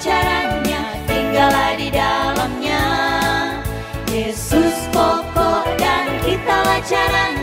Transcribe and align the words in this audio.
caranya, 0.00 0.80
tinggallah 1.04 1.76
di 1.76 1.92
dalamnya. 1.92 2.84
Yesus 4.08 4.88
pokok 4.90 5.68
dan 5.76 6.08
kitalah 6.24 6.80
caranya, 6.88 7.39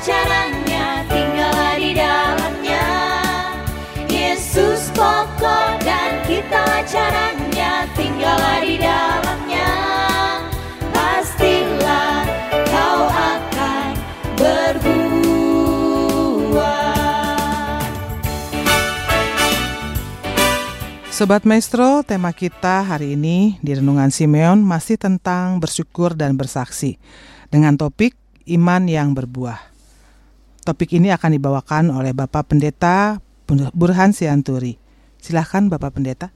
caranya, 0.00 1.04
tinggallah 1.12 1.76
di 1.76 1.92
dalamnya. 1.92 2.88
Yesus 4.08 4.88
pokok 4.96 5.84
dan 5.84 6.24
kita 6.24 6.64
caranya 6.88 7.84
tinggallah 7.92 8.64
di 8.64 8.80
dalamnya. 8.80 9.70
Pastilah 10.88 12.24
kau 12.72 13.02
akan 13.12 13.92
berbuah. 14.40 15.04
Sobat 21.12 21.44
Maestro, 21.44 22.00
tema 22.08 22.32
kita 22.32 22.80
hari 22.88 23.20
ini 23.20 23.60
di 23.60 23.76
Renungan 23.76 24.08
Simeon 24.08 24.64
masih 24.64 24.96
tentang 24.96 25.60
bersyukur 25.60 26.16
dan 26.16 26.40
bersaksi 26.40 26.96
dengan 27.52 27.76
topik 27.76 28.16
iman 28.48 28.88
yang 28.88 29.12
berbuah. 29.12 29.69
Topik 30.70 30.94
ini 30.94 31.10
akan 31.10 31.34
dibawakan 31.34 31.90
oleh 31.90 32.14
Bapak 32.14 32.54
Pendeta 32.54 33.18
Burhan 33.74 34.14
Sianturi. 34.14 34.78
Silahkan 35.18 35.66
Bapak 35.66 35.98
Pendeta. 35.98 36.30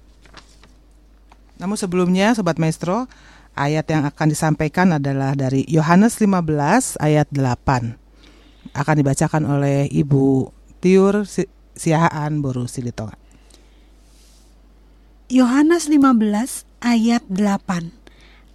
Namun 1.63 1.79
sebelumnya 1.79 2.35
Sobat 2.35 2.59
Maestro, 2.59 3.07
ayat 3.55 3.87
yang 3.87 4.03
akan 4.03 4.27
disampaikan 4.27 4.91
adalah 4.91 5.39
dari 5.39 5.63
Yohanes 5.71 6.19
15 6.19 6.99
ayat 6.99 7.31
8. 7.31 8.75
Akan 8.75 8.95
dibacakan 8.99 9.47
oleh 9.47 9.87
Ibu 9.87 10.51
Tiur 10.83 11.23
Si- 11.31 11.47
Siahaan 11.79 12.43
Boru 12.43 12.67
Silitonga. 12.67 13.15
Yohanes 15.31 15.87
15 15.87 16.67
ayat 16.83 17.23
8. 17.31 17.95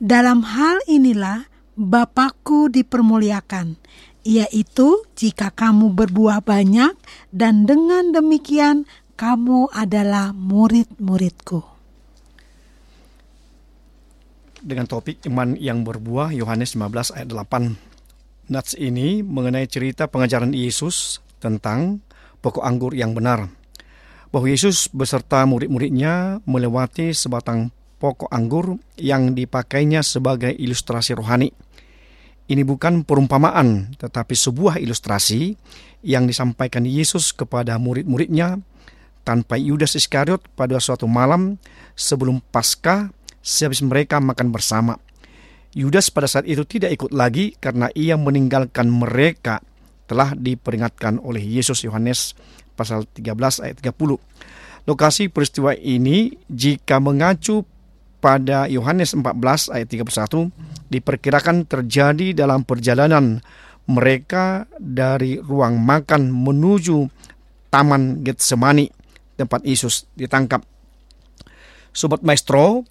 Dalam 0.04 0.44
hal 0.44 0.84
inilah 0.92 1.48
Bapakku 1.80 2.68
dipermuliakan, 2.68 3.80
yaitu 4.28 5.04
jika 5.16 5.52
kamu 5.54 5.96
berbuah 5.96 6.44
banyak 6.44 6.96
dan 7.32 7.64
dengan 7.68 8.12
demikian 8.12 8.88
kamu 9.16 9.68
adalah 9.72 10.32
murid-muridku. 10.32 11.80
dengan 14.64 14.86
topik 14.86 15.24
iman 15.28 15.56
yang 15.56 15.88
berbuah 15.88 16.36
Yohanes 16.36 16.76
15 16.76 17.16
ayat 17.16 17.28
8. 17.32 18.52
Nats 18.52 18.74
ini 18.76 19.22
mengenai 19.22 19.70
cerita 19.70 20.10
pengajaran 20.10 20.52
Yesus 20.52 21.22
tentang 21.38 22.04
pokok 22.42 22.66
anggur 22.66 22.92
yang 22.98 23.14
benar. 23.14 23.48
Bahwa 24.30 24.46
Yesus 24.46 24.90
beserta 24.94 25.42
murid-muridnya 25.46 26.46
melewati 26.46 27.14
sebatang 27.14 27.74
pokok 27.98 28.30
anggur 28.30 28.78
yang 28.98 29.34
dipakainya 29.34 30.06
sebagai 30.06 30.54
ilustrasi 30.54 31.18
rohani. 31.18 31.50
Ini 32.50 32.66
bukan 32.66 33.06
perumpamaan, 33.06 33.94
tetapi 34.02 34.34
sebuah 34.34 34.82
ilustrasi 34.82 35.54
yang 36.02 36.26
disampaikan 36.26 36.82
Yesus 36.82 37.30
kepada 37.30 37.78
murid-muridnya 37.78 38.58
tanpa 39.22 39.54
Yudas 39.54 39.94
Iskariot 39.94 40.42
pada 40.58 40.82
suatu 40.82 41.06
malam 41.06 41.62
sebelum 41.94 42.42
Paskah 42.50 43.14
sehabis 43.46 43.86
mereka 43.86 44.18
makan 44.18 44.50
bersama. 44.50 44.98
Yudas 45.78 46.10
pada 46.10 46.26
saat 46.26 46.50
itu 46.50 46.66
tidak 46.66 46.98
ikut 46.98 47.14
lagi 47.14 47.54
karena 47.62 47.94
ia 47.94 48.18
meninggalkan 48.18 48.90
mereka 48.90 49.62
telah 50.10 50.34
diperingatkan 50.34 51.22
oleh 51.22 51.46
Yesus 51.46 51.86
Yohanes 51.86 52.34
pasal 52.74 53.06
13 53.06 53.62
ayat 53.62 53.78
30. 53.78 53.94
Lokasi 54.90 55.30
peristiwa 55.30 55.78
ini 55.78 56.34
jika 56.50 56.98
mengacu 56.98 57.62
pada 58.20 58.68
Yohanes 58.68 59.16
14 59.16 59.74
ayat 59.74 59.88
31 59.88 60.52
diperkirakan 60.92 61.66
terjadi 61.66 62.36
dalam 62.36 62.68
perjalanan 62.68 63.40
mereka 63.90 64.70
dari 64.78 65.42
ruang 65.42 65.82
makan 65.82 66.30
menuju 66.30 67.10
Taman 67.74 68.22
Getsemani 68.22 68.92
tempat 69.40 69.66
Yesus 69.66 70.06
ditangkap. 70.14 70.62
Sobat 71.90 72.22
Maestro, 72.22 72.86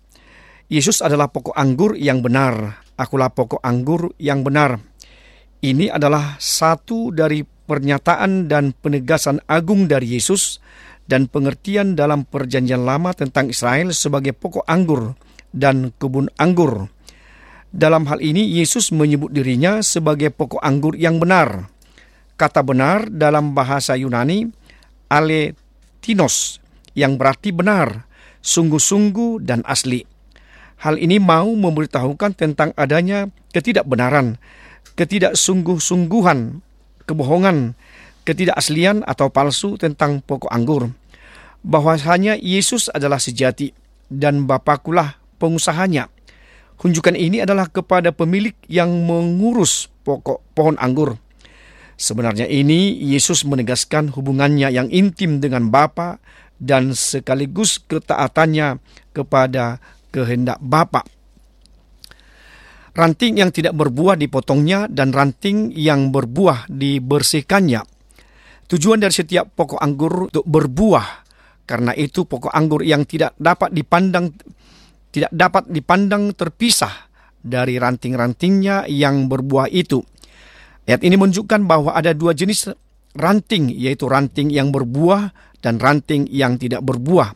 Yesus 0.66 1.04
adalah 1.04 1.30
pokok 1.30 1.54
anggur 1.54 1.94
yang 1.94 2.24
benar. 2.24 2.82
Akulah 2.98 3.30
pokok 3.30 3.62
anggur 3.62 4.10
yang 4.18 4.42
benar. 4.42 4.82
Ini 5.62 5.90
adalah 5.90 6.38
satu 6.38 7.14
dari 7.14 7.42
pernyataan 7.42 8.48
dan 8.48 8.74
penegasan 8.74 9.44
agung 9.46 9.86
dari 9.86 10.18
Yesus 10.18 10.58
dan 11.08 11.26
pengertian 11.26 11.96
dalam 11.96 12.28
perjanjian 12.28 12.84
lama 12.84 13.16
tentang 13.16 13.48
Israel 13.48 13.96
sebagai 13.96 14.36
pokok 14.36 14.68
anggur 14.68 15.16
dan 15.50 15.90
kebun 15.96 16.28
anggur. 16.36 16.92
Dalam 17.68 18.08
hal 18.08 18.20
ini 18.20 18.44
Yesus 18.60 18.92
menyebut 18.92 19.32
dirinya 19.32 19.80
sebagai 19.80 20.28
pokok 20.32 20.60
anggur 20.60 20.96
yang 20.96 21.16
benar. 21.16 21.68
Kata 22.38 22.62
benar 22.62 23.08
dalam 23.08 23.56
bahasa 23.56 23.96
Yunani 23.98 24.46
aletinos 25.10 26.60
yang 26.92 27.16
berarti 27.16 27.50
benar, 27.50 28.06
sungguh-sungguh 28.44 29.42
dan 29.42 29.64
asli. 29.64 30.04
Hal 30.78 30.94
ini 31.00 31.18
mau 31.18 31.50
memberitahukan 31.50 32.38
tentang 32.38 32.70
adanya 32.78 33.26
ketidakbenaran, 33.50 34.38
ketidaksungguh-sungguhan, 34.94 36.62
kebohongan, 37.04 37.74
ketidakaslian 38.28 39.00
atau 39.08 39.32
palsu 39.32 39.80
tentang 39.80 40.20
pokok 40.20 40.52
anggur. 40.52 40.92
Bahwasanya 41.64 42.36
Yesus 42.36 42.92
adalah 42.92 43.16
sejati 43.16 43.72
dan 44.12 44.44
Bapakulah 44.44 45.16
pengusahanya. 45.40 46.12
Kunjukan 46.76 47.16
ini 47.16 47.40
adalah 47.40 47.72
kepada 47.72 48.12
pemilik 48.12 48.54
yang 48.68 48.92
mengurus 49.08 49.88
pokok 50.04 50.44
pohon 50.52 50.76
anggur. 50.76 51.16
Sebenarnya 51.98 52.46
ini 52.46 52.94
Yesus 52.94 53.42
menegaskan 53.42 54.14
hubungannya 54.14 54.70
yang 54.70 54.86
intim 54.92 55.42
dengan 55.42 55.72
Bapa 55.72 56.22
dan 56.60 56.94
sekaligus 56.94 57.82
ketaatannya 57.82 58.78
kepada 59.10 59.82
kehendak 60.14 60.62
Bapa. 60.62 61.02
Ranting 62.94 63.42
yang 63.42 63.50
tidak 63.50 63.74
berbuah 63.74 64.14
dipotongnya 64.14 64.86
dan 64.86 65.10
ranting 65.10 65.74
yang 65.74 66.14
berbuah 66.14 66.70
dibersihkannya. 66.70 67.97
Tujuan 68.68 69.00
dari 69.00 69.14
setiap 69.16 69.48
pokok 69.56 69.80
anggur 69.80 70.28
untuk 70.28 70.44
berbuah. 70.44 71.24
Karena 71.64 71.92
itu 71.96 72.24
pokok 72.24 72.52
anggur 72.52 72.84
yang 72.84 73.04
tidak 73.04 73.36
dapat 73.36 73.72
dipandang 73.72 74.32
tidak 75.08 75.32
dapat 75.32 75.64
dipandang 75.72 76.36
terpisah 76.36 77.08
dari 77.40 77.80
ranting-rantingnya 77.80 78.84
yang 78.92 79.28
berbuah 79.28 79.72
itu. 79.72 80.04
Ayat 80.84 81.04
ini 81.04 81.16
menunjukkan 81.16 81.64
bahwa 81.68 81.96
ada 81.96 82.12
dua 82.12 82.32
jenis 82.36 82.72
ranting, 83.16 83.72
yaitu 83.72 84.08
ranting 84.08 84.52
yang 84.52 84.72
berbuah 84.72 85.32
dan 85.60 85.80
ranting 85.80 86.28
yang 86.28 86.60
tidak 86.60 86.84
berbuah. 86.84 87.32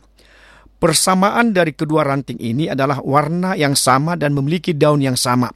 Persamaan 0.77 1.55
dari 1.55 1.71
kedua 1.71 2.03
ranting 2.03 2.37
ini 2.43 2.67
adalah 2.67 2.99
warna 2.99 3.55
yang 3.55 3.73
sama 3.73 4.19
dan 4.19 4.35
memiliki 4.35 4.75
daun 4.75 4.99
yang 4.99 5.15
sama. 5.15 5.47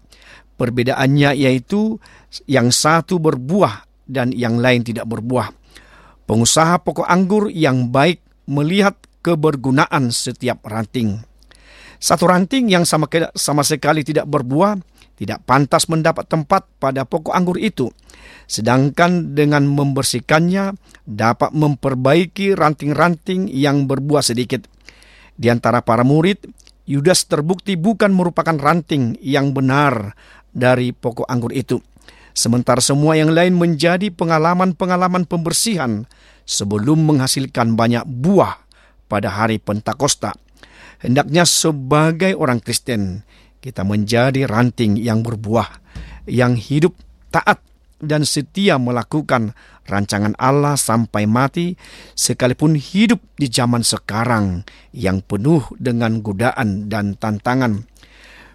Perbedaannya 0.57 1.35
yaitu 1.37 1.99
yang 2.47 2.71
satu 2.71 3.19
berbuah 3.19 3.85
dan 4.07 4.31
yang 4.31 4.57
lain 4.57 4.87
tidak 4.87 5.05
berbuah. 5.05 5.66
Pengusaha 6.27 6.83
pokok 6.83 7.07
anggur 7.07 7.47
yang 7.47 7.89
baik 7.89 8.19
melihat 8.51 8.99
kebergunaan 9.23 10.11
setiap 10.11 10.61
ranting. 10.67 11.23
Satu 11.97 12.29
ranting 12.29 12.69
yang 12.69 12.83
sama, 12.85 13.09
sama 13.33 13.63
sekali 13.65 14.05
tidak 14.05 14.29
berbuah 14.29 14.77
tidak 15.17 15.41
pantas 15.49 15.89
mendapat 15.89 16.29
tempat 16.29 16.69
pada 16.77 17.01
pokok 17.03 17.33
anggur 17.33 17.57
itu. 17.57 17.89
Sedangkan 18.45 19.33
dengan 19.33 19.65
membersihkannya 19.65 20.77
dapat 21.09 21.51
memperbaiki 21.57 22.53
ranting-ranting 22.53 23.49
yang 23.49 23.89
berbuah 23.89 24.21
sedikit. 24.21 24.69
Di 25.33 25.49
antara 25.49 25.81
para 25.81 26.05
murid, 26.05 26.45
Yudas 26.87 27.27
terbukti 27.27 27.75
bukan 27.75 28.13
merupakan 28.15 28.55
ranting 28.55 29.17
yang 29.19 29.51
benar 29.51 30.15
dari 30.53 30.93
pokok 30.93 31.27
anggur 31.27 31.51
itu. 31.51 31.81
Sementara 32.37 32.77
semua 32.85 33.17
yang 33.17 33.33
lain 33.33 33.57
menjadi 33.57 34.13
pengalaman-pengalaman 34.13 35.25
pembersihan 35.25 36.05
sebelum 36.45 37.09
menghasilkan 37.09 37.73
banyak 37.73 38.05
buah 38.05 38.61
pada 39.09 39.33
hari 39.33 39.57
Pentakosta. 39.57 40.37
Hendaknya 41.01 41.49
sebagai 41.49 42.37
orang 42.37 42.61
Kristen, 42.61 43.25
kita 43.57 43.81
menjadi 43.81 44.45
ranting 44.45 45.01
yang 45.01 45.25
berbuah, 45.25 45.81
yang 46.29 46.53
hidup 46.53 46.93
taat 47.33 47.57
dan 47.97 48.21
setia 48.21 48.77
melakukan 48.77 49.57
rancangan 49.89 50.37
Allah 50.37 50.77
sampai 50.77 51.25
mati, 51.25 51.73
sekalipun 52.13 52.77
hidup 52.77 53.17
di 53.33 53.49
zaman 53.49 53.81
sekarang 53.81 54.61
yang 54.93 55.25
penuh 55.25 55.65
dengan 55.81 56.21
godaan 56.21 56.85
dan 56.85 57.17
tantangan. 57.17 57.81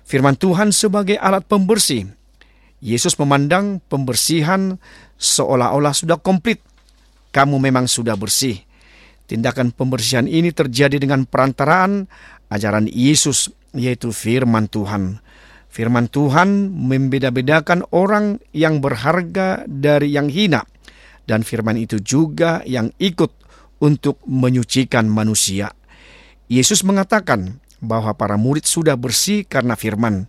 Firman 0.06 0.38
Tuhan 0.38 0.70
sebagai 0.70 1.18
alat 1.18 1.42
pembersih. 1.50 2.21
Yesus 2.82 3.14
memandang 3.22 3.78
pembersihan 3.86 4.82
seolah-olah 5.14 5.94
sudah 5.94 6.18
komplit. 6.18 6.58
Kamu 7.30 7.62
memang 7.62 7.86
sudah 7.86 8.18
bersih. 8.18 8.58
Tindakan 9.30 9.70
pembersihan 9.70 10.26
ini 10.26 10.50
terjadi 10.50 10.98
dengan 10.98 11.24
perantaraan 11.24 12.10
ajaran 12.50 12.90
Yesus, 12.90 13.54
yaitu 13.72 14.10
firman 14.10 14.66
Tuhan. 14.66 15.22
Firman 15.72 16.10
Tuhan 16.10 16.68
membeda-bedakan 16.74 17.88
orang 17.94 18.42
yang 18.52 18.84
berharga 18.84 19.64
dari 19.64 20.12
yang 20.12 20.28
hina, 20.28 20.66
dan 21.24 21.46
firman 21.46 21.80
itu 21.80 21.96
juga 22.02 22.60
yang 22.68 22.92
ikut 23.00 23.32
untuk 23.80 24.20
menyucikan 24.28 25.08
manusia. 25.08 25.72
Yesus 26.52 26.84
mengatakan 26.84 27.62
bahwa 27.80 28.12
para 28.12 28.36
murid 28.36 28.68
sudah 28.68 29.00
bersih 29.00 29.48
karena 29.48 29.72
firman. 29.72 30.28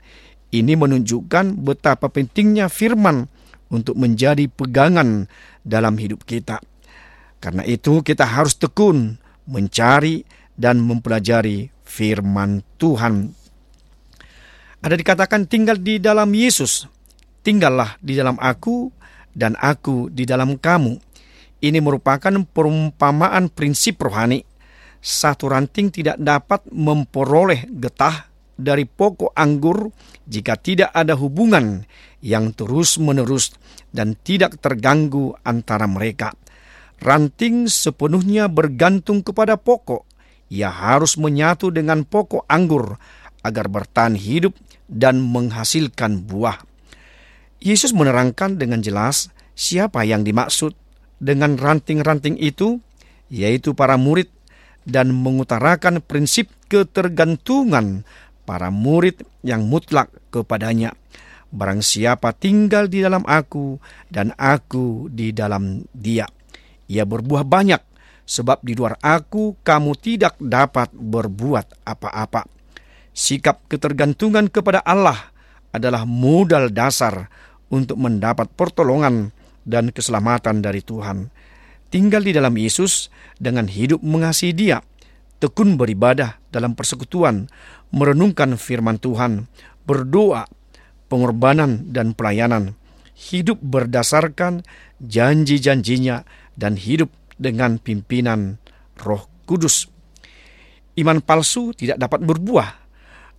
Ini 0.53 0.77
menunjukkan 0.77 1.65
betapa 1.65 2.13
pentingnya 2.13 2.69
firman 2.69 3.25
untuk 3.73 3.97
menjadi 3.97 4.45
pegangan 4.45 5.25
dalam 5.65 5.97
hidup 5.97 6.21
kita. 6.29 6.61
Karena 7.41 7.65
itu, 7.65 8.05
kita 8.05 8.29
harus 8.29 8.53
tekun 8.61 9.17
mencari 9.49 10.21
dan 10.53 10.77
mempelajari 10.77 11.73
firman 11.81 12.61
Tuhan 12.77 13.33
ada 14.83 14.99
dikatakan 14.99 15.47
tinggal 15.47 15.79
di 15.79 15.95
dalam 15.95 16.27
Yesus. 16.35 16.83
Tinggallah 17.39 17.95
di 18.03 18.19
dalam 18.19 18.35
aku 18.35 18.91
dan 19.31 19.55
aku 19.55 20.11
di 20.11 20.27
dalam 20.27 20.59
kamu. 20.59 20.99
Ini 21.63 21.79
merupakan 21.79 22.35
perumpamaan 22.43 23.47
prinsip 23.47 24.03
rohani. 24.03 24.43
Satu 24.99 25.47
ranting 25.47 25.87
tidak 25.87 26.19
dapat 26.19 26.67
memperoleh 26.67 27.63
getah 27.71 28.27
dari 28.63 28.87
pokok 28.87 29.35
anggur 29.35 29.91
jika 30.23 30.55
tidak 30.55 30.89
ada 30.95 31.19
hubungan 31.19 31.83
yang 32.23 32.55
terus-menerus 32.55 33.51
dan 33.91 34.15
tidak 34.23 34.57
terganggu 34.63 35.35
antara 35.43 35.85
mereka. 35.85 36.31
Ranting 37.03 37.67
sepenuhnya 37.67 38.47
bergantung 38.47 39.19
kepada 39.21 39.59
pokok. 39.59 40.07
Ia 40.47 40.71
harus 40.71 41.19
menyatu 41.19 41.67
dengan 41.67 42.07
pokok 42.07 42.47
anggur 42.47 42.95
agar 43.43 43.67
bertahan 43.67 44.15
hidup 44.15 44.55
dan 44.87 45.19
menghasilkan 45.19 46.23
buah. 46.23 46.63
Yesus 47.59 47.91
menerangkan 47.91 48.55
dengan 48.55 48.79
jelas 48.79 49.31
siapa 49.55 50.07
yang 50.07 50.23
dimaksud 50.23 50.75
dengan 51.19 51.55
ranting-ranting 51.55 52.35
itu, 52.39 52.79
yaitu 53.31 53.75
para 53.75 53.95
murid, 53.95 54.27
dan 54.83 55.15
mengutarakan 55.15 56.03
prinsip 56.03 56.51
ketergantungan 56.67 58.03
para 58.43 58.69
murid 58.69 59.23
yang 59.43 59.67
mutlak 59.67 60.11
kepadanya. 60.31 60.95
Barang 61.53 61.85
siapa 61.85 62.33
tinggal 62.33 62.89
di 62.89 63.05
dalam 63.05 63.21
aku 63.29 63.77
dan 64.09 64.33
aku 64.35 65.07
di 65.13 65.29
dalam 65.29 65.85
dia. 65.93 66.25
Ia 66.89 67.05
berbuah 67.05 67.45
banyak, 67.45 67.81
sebab 68.25 68.65
di 68.65 68.73
luar 68.73 68.97
aku 68.99 69.61
kamu 69.61 69.93
tidak 70.01 70.33
dapat 70.41 70.89
berbuat 70.91 71.85
apa-apa. 71.85 72.49
Sikap 73.13 73.69
ketergantungan 73.69 74.49
kepada 74.49 74.81
Allah 74.81 75.29
adalah 75.69 76.09
modal 76.09 76.73
dasar 76.73 77.29
untuk 77.69 78.01
mendapat 78.01 78.49
pertolongan 78.53 79.29
dan 79.61 79.93
keselamatan 79.93 80.61
dari 80.61 80.81
Tuhan. 80.81 81.29
Tinggal 81.93 82.25
di 82.25 82.33
dalam 82.33 82.57
Yesus 82.57 83.13
dengan 83.37 83.69
hidup 83.69 84.01
mengasihi 84.01 84.53
Dia, 84.53 84.81
tekun 85.37 85.77
beribadah 85.77 86.41
dalam 86.49 86.73
persekutuan, 86.73 87.45
merenungkan 87.93 88.57
firman 88.57 88.97
Tuhan, 88.97 89.45
berdoa, 89.85 90.49
pengorbanan 91.07 91.93
dan 91.93 92.17
pelayanan, 92.17 92.73
hidup 93.13 93.61
berdasarkan 93.61 94.65
janji-janjinya 94.97 96.25
dan 96.57 96.73
hidup 96.75 97.13
dengan 97.37 97.77
pimpinan 97.77 98.57
Roh 98.97 99.29
Kudus. 99.45 99.87
Iman 100.97 101.21
palsu 101.21 101.73
tidak 101.73 102.01
dapat 102.01 102.21
berbuah 102.25 102.69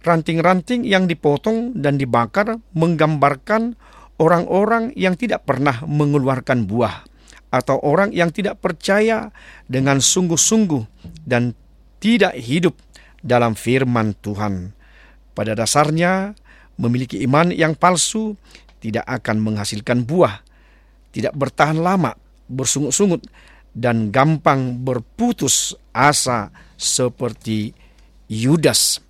ranting-ranting 0.05 0.87
yang 0.87 1.11
dipotong 1.11 1.75
dan 1.81 1.97
dibakar 1.97 2.61
menggambarkan 2.77 3.75
orang-orang 4.21 4.93
yang 4.95 5.19
tidak 5.19 5.49
pernah 5.49 5.83
mengeluarkan 5.87 6.69
buah 6.69 7.07
atau 7.55 7.79
orang 7.83 8.11
yang 8.11 8.35
tidak 8.35 8.59
percaya 8.59 9.31
dengan 9.71 10.03
sungguh-sungguh 10.03 10.83
dan 11.25 11.55
tidak 12.03 12.35
hidup 12.37 12.75
dalam 13.25 13.57
firman 13.57 14.13
Tuhan. 14.21 14.77
Pada 15.33 15.57
dasarnya, 15.57 16.37
memiliki 16.77 17.25
iman 17.25 17.49
yang 17.49 17.73
palsu 17.73 18.37
tidak 18.85 19.09
akan 19.09 19.41
menghasilkan 19.41 20.05
buah, 20.05 20.45
tidak 21.11 21.33
bertahan 21.33 21.81
lama, 21.81 22.13
bersungut-sungut, 22.53 23.25
dan 23.73 24.13
gampang 24.13 24.79
berputus 24.85 25.73
asa 25.97 26.53
seperti 26.77 27.73
Yudas. 28.29 29.01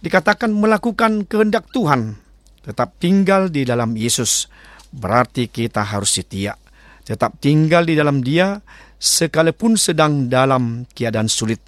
Dikatakan 0.00 0.50
melakukan 0.50 1.28
kehendak 1.28 1.68
Tuhan, 1.76 2.16
tetap 2.64 2.96
tinggal 2.96 3.52
di 3.52 3.68
dalam 3.68 3.92
Yesus, 3.94 4.48
berarti 4.90 5.46
kita 5.46 5.84
harus 5.84 6.16
setia. 6.16 6.56
Tetap 7.04 7.36
tinggal 7.38 7.84
di 7.84 7.94
dalam 7.94 8.24
Dia, 8.24 8.58
sekalipun 8.96 9.76
sedang 9.76 10.32
dalam 10.32 10.88
keadaan 10.96 11.28
sulit, 11.28 11.60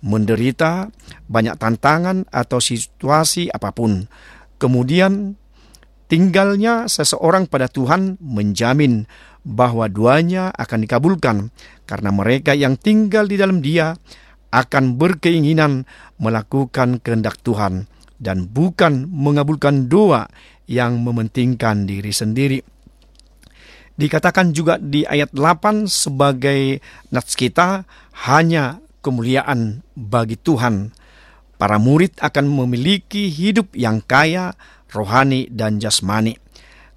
menderita, 0.00 0.88
banyak 1.28 1.56
tantangan 1.56 2.28
atau 2.32 2.58
situasi 2.60 3.52
apa 3.52 3.72
pun. 3.72 4.08
Kemudian 4.60 5.36
tinggalnya 6.08 6.88
seseorang 6.88 7.48
pada 7.48 7.68
Tuhan 7.68 8.20
menjamin 8.20 9.08
bahwa 9.40 9.88
duanya 9.88 10.52
akan 10.52 10.84
dikabulkan 10.84 11.36
karena 11.88 12.10
mereka 12.12 12.52
yang 12.52 12.76
tinggal 12.76 13.24
di 13.24 13.40
dalam 13.40 13.64
Dia 13.64 13.96
akan 14.50 14.98
berkeinginan 14.98 15.86
melakukan 16.18 16.98
kehendak 17.00 17.38
Tuhan 17.40 17.86
dan 18.20 18.50
bukan 18.50 19.08
mengabulkan 19.08 19.88
doa 19.88 20.28
yang 20.68 21.00
mementingkan 21.00 21.88
diri 21.88 22.12
sendiri. 22.12 22.60
Dikatakan 23.96 24.56
juga 24.56 24.80
di 24.80 25.04
ayat 25.04 25.32
8 25.32 25.84
sebagai 25.88 26.80
nats 27.12 27.36
kita 27.36 27.84
hanya 28.28 28.80
kemuliaan 29.00 29.84
bagi 29.96 30.36
Tuhan. 30.38 30.92
Para 31.60 31.76
murid 31.76 32.16
akan 32.24 32.48
memiliki 32.48 33.28
hidup 33.28 33.76
yang 33.76 34.00
kaya, 34.00 34.56
rohani, 34.92 35.48
dan 35.52 35.76
jasmani. 35.76 36.40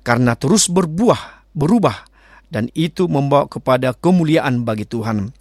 Karena 0.07 0.39
terus 0.39 0.72
berbuah, 0.72 1.43
berubah, 1.51 2.07
dan 2.48 2.72
itu 2.72 3.12
membawa 3.12 3.50
kepada 3.51 3.91
kemuliaan 3.91 4.63
bagi 4.63 4.88
Tuhan. 4.88 5.36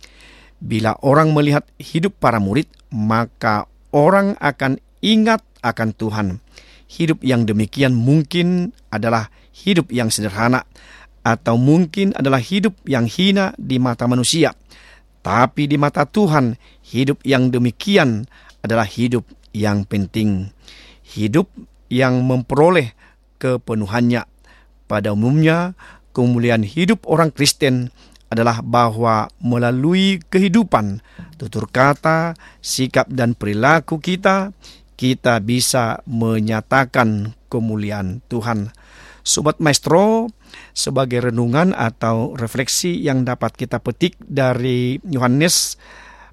Bila 0.63 0.99
orang 1.03 1.35
melihat 1.35 1.67
hidup 1.79 2.19
para 2.19 2.39
murid, 2.39 2.67
maka 2.91 3.67
orang 3.95 4.35
akan 4.39 4.79
ingat 5.03 5.43
akan 5.63 5.95
Tuhan. 5.95 6.29
Hidup 6.87 7.23
yang 7.23 7.47
demikian 7.47 7.95
mungkin 7.95 8.75
adalah 8.91 9.31
hidup 9.55 9.91
yang 9.95 10.11
sederhana, 10.11 10.67
atau 11.23 11.55
mungkin 11.55 12.11
adalah 12.19 12.43
hidup 12.43 12.75
yang 12.87 13.07
hina 13.07 13.55
di 13.55 13.79
mata 13.79 14.11
manusia. 14.11 14.55
Tapi 15.23 15.71
di 15.71 15.79
mata 15.79 16.03
Tuhan, 16.03 16.59
hidup 16.83 17.23
yang 17.23 17.55
demikian 17.55 18.27
adalah 18.63 18.87
hidup 18.87 19.23
yang 19.55 19.87
penting. 19.87 20.51
Hidup 21.07 21.47
yang 21.87 22.27
memperoleh 22.27 22.91
kepenuhannya. 23.39 24.27
Pada 24.91 25.15
umumnya, 25.15 25.79
kemuliaan 26.11 26.67
hidup 26.67 27.07
orang 27.07 27.31
Kristen 27.31 27.95
adalah 28.33 28.65
bahwa 28.65 29.29
melalui 29.39 30.19
kehidupan, 30.27 31.05
tutur 31.37 31.69
kata, 31.69 32.33
sikap 32.65 33.07
dan 33.13 33.37
perilaku 33.37 34.01
kita, 34.01 34.57
kita 34.97 35.39
bisa 35.45 36.01
menyatakan 36.09 37.37
kemuliaan 37.53 38.25
Tuhan. 38.33 38.73
Sobat 39.21 39.61
Maestro, 39.61 40.33
sebagai 40.73 41.31
renungan 41.31 41.77
atau 41.77 42.35
refleksi 42.37 42.99
yang 42.99 43.25
dapat 43.27 43.57
kita 43.57 43.81
petik 43.81 44.17
dari 44.23 44.99
Yohanes 45.05 45.77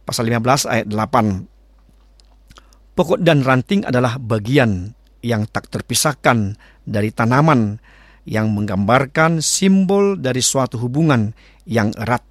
pasal 0.03 0.25
15 0.25 0.71
ayat 0.71 0.87
8. 0.89 2.97
Pokok 2.97 3.19
dan 3.21 3.45
ranting 3.45 3.85
adalah 3.87 4.19
bagian 4.19 4.91
yang 5.23 5.47
tak 5.47 5.71
terpisahkan 5.71 6.59
dari 6.83 7.15
tanaman 7.15 7.79
yang 8.27 8.51
menggambarkan 8.51 9.39
simbol 9.39 10.19
dari 10.19 10.43
suatu 10.43 10.75
hubungan 10.81 11.31
yang 11.69 11.93
erat. 11.95 12.25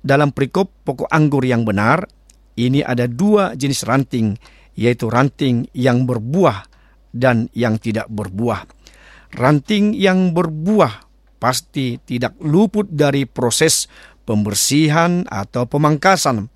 Dalam 0.00 0.32
perikop 0.32 0.72
pokok 0.86 1.12
anggur 1.12 1.44
yang 1.44 1.68
benar, 1.68 2.08
ini 2.56 2.80
ada 2.80 3.04
dua 3.04 3.52
jenis 3.52 3.84
ranting, 3.84 4.32
yaitu 4.72 5.12
ranting 5.12 5.68
yang 5.76 6.08
berbuah 6.08 6.64
dan 7.12 7.52
yang 7.52 7.76
tidak 7.76 8.08
berbuah. 8.08 8.64
Ranting 9.36 9.92
yang 9.94 10.32
berbuah 10.32 11.09
pasti 11.40 11.96
tidak 12.04 12.36
luput 12.44 12.86
dari 12.86 13.24
proses 13.24 13.88
pembersihan 14.28 15.24
atau 15.26 15.64
pemangkasan, 15.64 16.52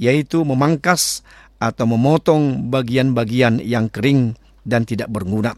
yaitu 0.00 0.42
memangkas 0.42 1.20
atau 1.60 1.86
memotong 1.86 2.72
bagian-bagian 2.72 3.62
yang 3.62 3.86
kering 3.92 4.34
dan 4.66 4.82
tidak 4.88 5.12
berguna 5.12 5.54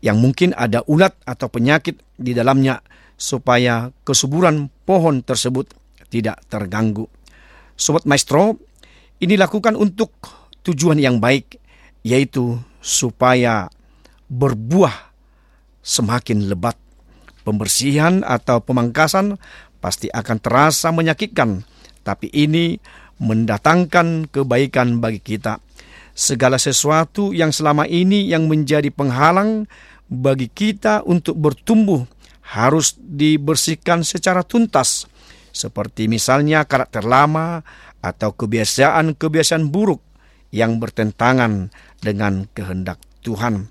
yang 0.00 0.16
mungkin 0.18 0.56
ada 0.56 0.80
ulat 0.88 1.12
atau 1.28 1.48
penyakit 1.52 2.00
di 2.16 2.32
dalamnya 2.32 2.80
supaya 3.20 3.92
kesuburan 4.04 4.72
pohon 4.88 5.20
tersebut 5.20 5.76
tidak 6.08 6.40
terganggu. 6.48 7.06
Sobat 7.76 8.08
Maestro, 8.08 8.56
ini 9.20 9.36
lakukan 9.36 9.76
untuk 9.76 10.12
tujuan 10.64 10.96
yang 10.96 11.20
baik, 11.20 11.60
yaitu 12.04 12.56
supaya 12.80 13.68
berbuah 14.32 15.12
semakin 15.84 16.48
lebat. 16.48 16.76
Pembersihan 17.40 18.20
atau 18.20 18.60
pemangkasan 18.60 19.40
pasti 19.80 20.12
akan 20.12 20.38
terasa 20.38 20.92
menyakitkan, 20.92 21.64
tapi 22.04 22.28
ini 22.32 22.76
mendatangkan 23.20 24.28
kebaikan 24.28 25.00
bagi 25.00 25.20
kita. 25.20 25.60
Segala 26.12 26.60
sesuatu 26.60 27.32
yang 27.32 27.54
selama 27.54 27.88
ini 27.88 28.28
yang 28.28 28.44
menjadi 28.44 28.92
penghalang 28.92 29.64
bagi 30.10 30.50
kita 30.50 31.06
untuk 31.06 31.38
bertumbuh 31.38 32.04
harus 32.50 32.98
dibersihkan 32.98 34.02
secara 34.02 34.42
tuntas, 34.42 35.06
seperti 35.54 36.10
misalnya 36.10 36.66
karakter 36.66 37.06
lama 37.06 37.62
atau 38.02 38.34
kebiasaan-kebiasaan 38.34 39.70
buruk 39.70 40.02
yang 40.50 40.82
bertentangan 40.82 41.70
dengan 42.02 42.50
kehendak 42.50 42.98
Tuhan. 43.22 43.70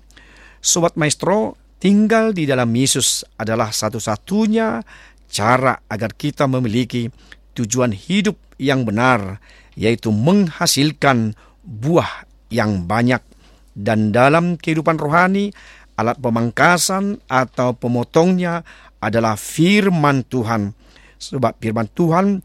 Sobat 0.64 0.96
Maestro, 0.96 1.59
tinggal 1.80 2.36
di 2.36 2.44
dalam 2.44 2.68
Yesus 2.70 3.24
adalah 3.40 3.72
satu-satunya 3.72 4.84
cara 5.26 5.80
agar 5.88 6.12
kita 6.12 6.44
memiliki 6.44 7.08
tujuan 7.56 7.90
hidup 7.96 8.36
yang 8.60 8.84
benar, 8.84 9.40
yaitu 9.74 10.12
menghasilkan 10.12 11.34
buah 11.64 12.28
yang 12.52 12.84
banyak. 12.84 13.24
Dan 13.72 14.12
dalam 14.12 14.60
kehidupan 14.60 15.00
rohani, 15.00 15.50
alat 15.96 16.20
pemangkasan 16.20 17.24
atau 17.26 17.72
pemotongnya 17.72 18.60
adalah 19.00 19.40
firman 19.40 20.28
Tuhan. 20.28 20.76
Sebab 21.16 21.56
firman 21.60 21.88
Tuhan 21.88 22.44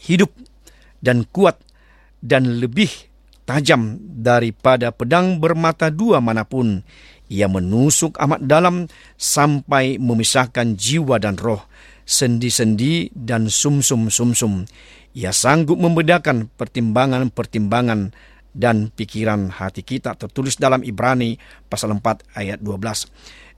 hidup 0.00 0.32
dan 1.04 1.28
kuat 1.28 1.60
dan 2.22 2.62
lebih 2.62 2.88
tajam 3.44 3.98
daripada 4.00 4.94
pedang 4.94 5.42
bermata 5.42 5.90
dua 5.90 6.22
mana 6.22 6.46
pun. 6.46 6.80
Ia 7.32 7.48
menusuk 7.48 8.20
amat 8.20 8.44
dalam 8.44 8.92
sampai 9.16 9.96
memisahkan 9.96 10.76
jiwa 10.76 11.16
dan 11.16 11.40
roh, 11.40 11.64
sendi-sendi 12.04 13.08
dan 13.16 13.48
sumsum-sumsum. 13.48 14.68
Ia 15.16 15.32
sanggup 15.32 15.80
membedakan 15.80 16.52
pertimbangan-pertimbangan 16.52 18.12
dan 18.52 18.92
pikiran 18.92 19.48
hati 19.48 19.80
kita 19.80 20.12
tertulis 20.12 20.60
dalam 20.60 20.84
Ibrani 20.84 21.40
pasal 21.72 21.96
4 21.96 22.36
ayat 22.36 22.60
12. 22.60 23.08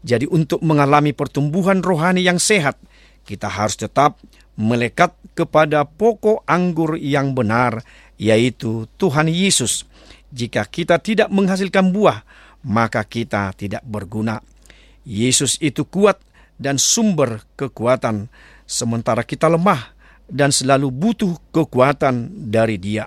Jadi 0.07 0.31
untuk 0.31 0.63
mengalami 0.63 1.11
pertumbuhan 1.11 1.83
rohani 1.83 2.23
yang 2.23 2.39
sehat, 2.39 2.79
kita 3.27 3.51
harus 3.51 3.75
tetap 3.75 4.23
melekat 4.55 5.19
kepada 5.35 5.83
pokok 5.83 6.47
anggur 6.47 6.95
yang 6.95 7.35
benar, 7.35 7.83
yaitu 8.21 8.87
Tuhan 9.03 9.27
Yesus. 9.27 9.83
Jika 10.31 10.63
kita 10.67 11.03
tidak 11.03 11.31
menghasilkan 11.31 11.91
buah, 11.91 12.23
maka 12.65 13.05
kita 13.05 13.53
tidak 13.55 13.85
berguna. 13.85 14.41
Yesus 15.05 15.61
itu 15.61 15.85
kuat 15.85 16.19
dan 16.57 16.81
sumber 16.81 17.45
kekuatan, 17.61 18.33
sementara 18.65 19.21
kita 19.23 19.53
lemah 19.53 19.93
dan 20.27 20.49
selalu 20.49 20.89
butuh 20.89 21.37
kekuatan 21.53 22.49
dari 22.49 22.81
Dia. 22.81 23.05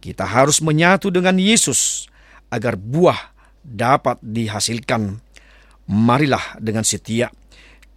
Kita 0.00 0.26
harus 0.26 0.58
menyatu 0.58 1.12
dengan 1.12 1.38
Yesus 1.38 2.10
agar 2.50 2.74
buah 2.74 3.30
dapat 3.62 4.18
dihasilkan. 4.24 5.22
Marilah 5.90 6.54
dengan 6.62 6.86
setia 6.86 7.30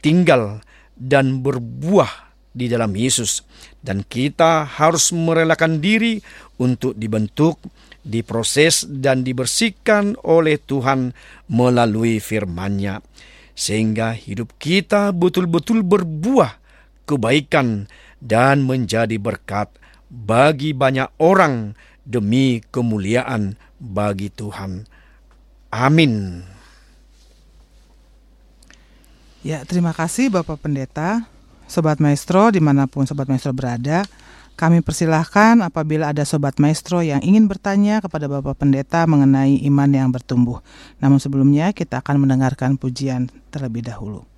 tinggal 0.03 0.59
dan 0.99 1.39
berbuah 1.39 2.32
di 2.53 2.69
dalam 2.69 2.93
Yesus, 2.93 3.41
dan 3.81 4.05
kita 4.05 4.63
harus 4.63 5.09
merelakan 5.11 5.81
diri 5.81 6.21
untuk 6.61 6.93
dibentuk, 6.93 7.59
diproses, 8.05 8.85
dan 8.87 9.25
dibersihkan 9.25 10.15
oleh 10.21 10.61
Tuhan 10.61 11.17
melalui 11.49 12.21
firman-Nya, 12.21 13.01
sehingga 13.57 14.13
hidup 14.13 14.53
kita 14.61 15.09
betul-betul 15.11 15.81
berbuah 15.81 16.61
kebaikan 17.09 17.89
dan 18.23 18.63
menjadi 18.63 19.19
berkat 19.19 19.67
bagi 20.07 20.71
banyak 20.71 21.09
orang 21.17 21.73
demi 22.05 22.61
kemuliaan 22.69 23.57
bagi 23.81 24.29
Tuhan. 24.29 24.85
Amin. 25.73 26.45
Ya, 29.43 29.65
terima 29.67 29.91
kasih 29.91 30.31
Bapak 30.31 30.63
Pendeta, 30.63 31.27
Sobat 31.73 31.97
Maestro 31.97 32.53
di 32.53 32.61
mana 32.61 32.85
pun 32.85 33.09
Sobat 33.09 33.25
Maestro 33.25 33.49
berada. 33.49 34.05
Kami 34.53 34.85
persilahkan 34.85 35.65
apabila 35.65 36.13
ada 36.13 36.21
Sobat 36.21 36.61
Maestro 36.61 37.01
yang 37.01 37.25
ingin 37.25 37.49
bertanya 37.49 37.97
kepada 38.05 38.29
Bapak 38.29 38.61
Pendeta 38.61 39.09
mengenai 39.09 39.57
iman 39.65 39.89
yang 39.89 40.13
bertumbuh. 40.13 40.61
Namun 41.01 41.17
sebelumnya 41.17 41.73
kita 41.73 42.05
akan 42.05 42.21
mendengarkan 42.21 42.77
pujian 42.77 43.33
terlebih 43.49 43.89
dahulu. 43.89 44.32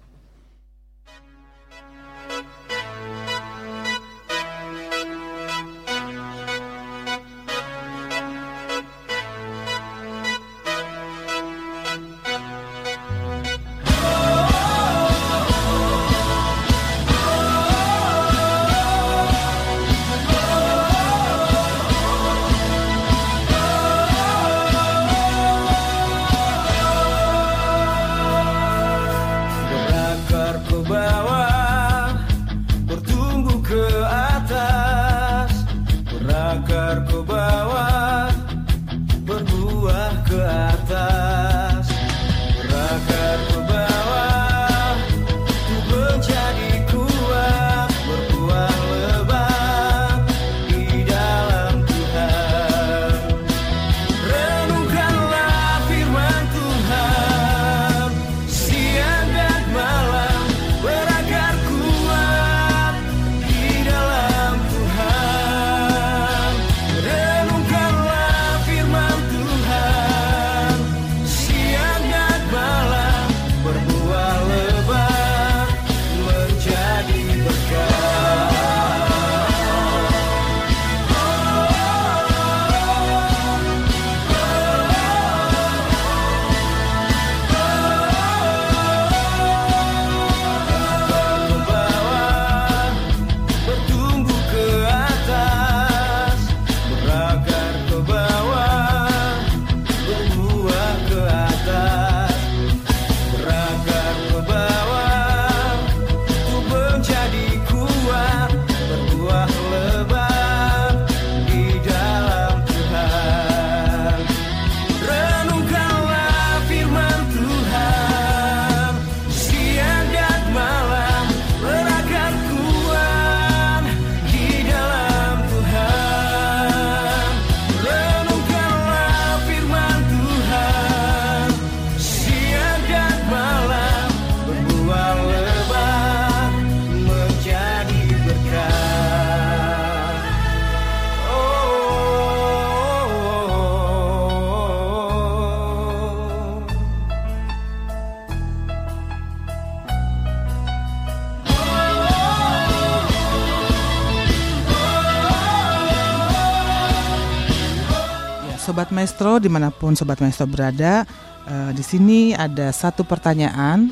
Sobat 158.75 158.91
Maestro 158.91 159.39
di 159.39 159.47
mana 159.47 159.71
pun 159.71 159.95
Sobat 159.95 160.19
Maestro 160.19 160.51
berada, 160.51 161.07
eh, 161.47 161.71
di 161.71 161.79
sini 161.79 162.35
ada 162.35 162.75
satu 162.75 163.07
pertanyaan 163.07 163.88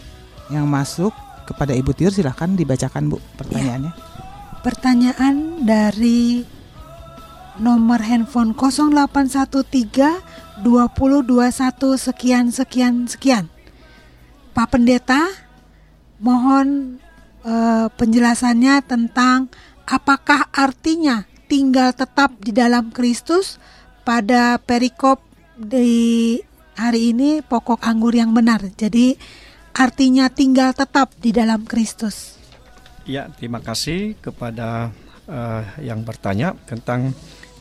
yang 0.52 0.68
masuk 0.68 1.16
kepada 1.48 1.72
Ibu 1.72 1.96
Tiur. 1.96 2.12
Silahkan 2.12 2.52
dibacakan 2.52 3.08
Bu 3.08 3.16
pertanyaannya. 3.40 3.96
Pertanyaan 4.60 5.64
dari 5.64 6.44
nomor 7.64 8.04
handphone 8.04 8.52
0813 8.52 10.20
2021 10.68 11.96
sekian 11.96 12.52
sekian 12.52 13.08
sekian. 13.08 13.48
Pak 14.52 14.68
Pendeta, 14.68 15.32
mohon 16.20 17.00
eh, 17.48 17.88
penjelasannya 17.88 18.84
tentang 18.84 19.48
apakah 19.88 20.52
artinya 20.52 21.24
tinggal 21.48 21.96
tetap 21.96 22.36
di 22.44 22.52
dalam 22.52 22.92
Kristus 22.92 23.64
pada 24.04 24.60
perikop 24.60 25.24
di 25.56 26.38
hari 26.76 27.16
ini 27.16 27.40
pokok 27.40 27.80
anggur 27.84 28.14
yang 28.14 28.36
benar. 28.36 28.60
Jadi 28.76 29.16
artinya 29.74 30.30
tinggal 30.30 30.76
tetap 30.76 31.16
di 31.18 31.32
dalam 31.34 31.66
Kristus. 31.66 32.38
Ya, 33.04 33.28
terima 33.36 33.60
kasih 33.60 34.16
kepada 34.20 34.92
eh, 35.28 35.64
yang 35.84 36.08
bertanya 36.08 36.56
tentang 36.68 37.12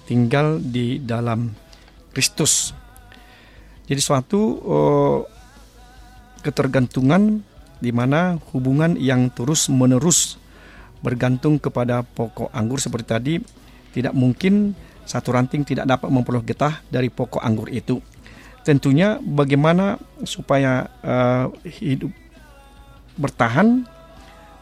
tinggal 0.07 0.63
di 0.63 1.03
dalam 1.03 1.51
Kristus. 2.15 2.75
Jadi 3.87 4.01
suatu 4.03 4.41
eh, 4.63 5.19
ketergantungan 6.43 7.43
di 7.83 7.91
mana 7.91 8.39
hubungan 8.55 8.95
yang 8.95 9.31
terus-menerus 9.35 10.39
bergantung 11.03 11.59
kepada 11.59 12.07
pokok 12.07 12.55
anggur 12.55 12.79
seperti 12.79 13.07
tadi 13.11 13.35
tidak 13.91 14.15
mungkin 14.15 14.79
satu 15.05 15.35
ranting 15.35 15.67
tidak 15.67 15.87
dapat 15.89 16.09
memperoleh 16.09 16.47
getah 16.47 16.81
dari 16.89 17.11
pokok 17.11 17.43
anggur 17.43 17.69
itu. 17.69 17.99
Tentunya 18.63 19.19
bagaimana 19.19 19.99
supaya 20.23 20.87
eh, 21.03 21.47
hidup 21.83 22.13
bertahan 23.19 23.85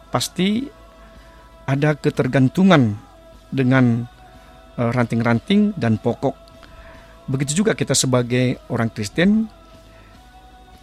pasti 0.08 0.66
ada 1.68 1.94
ketergantungan 1.94 2.96
dengan 3.52 4.08
eh, 4.80 4.90
ranting-ranting 4.90 5.76
dan 5.76 6.00
pokok. 6.00 6.34
Begitu 7.30 7.62
juga 7.62 7.76
kita 7.76 7.94
sebagai 7.94 8.58
orang 8.72 8.90
Kristen 8.90 9.46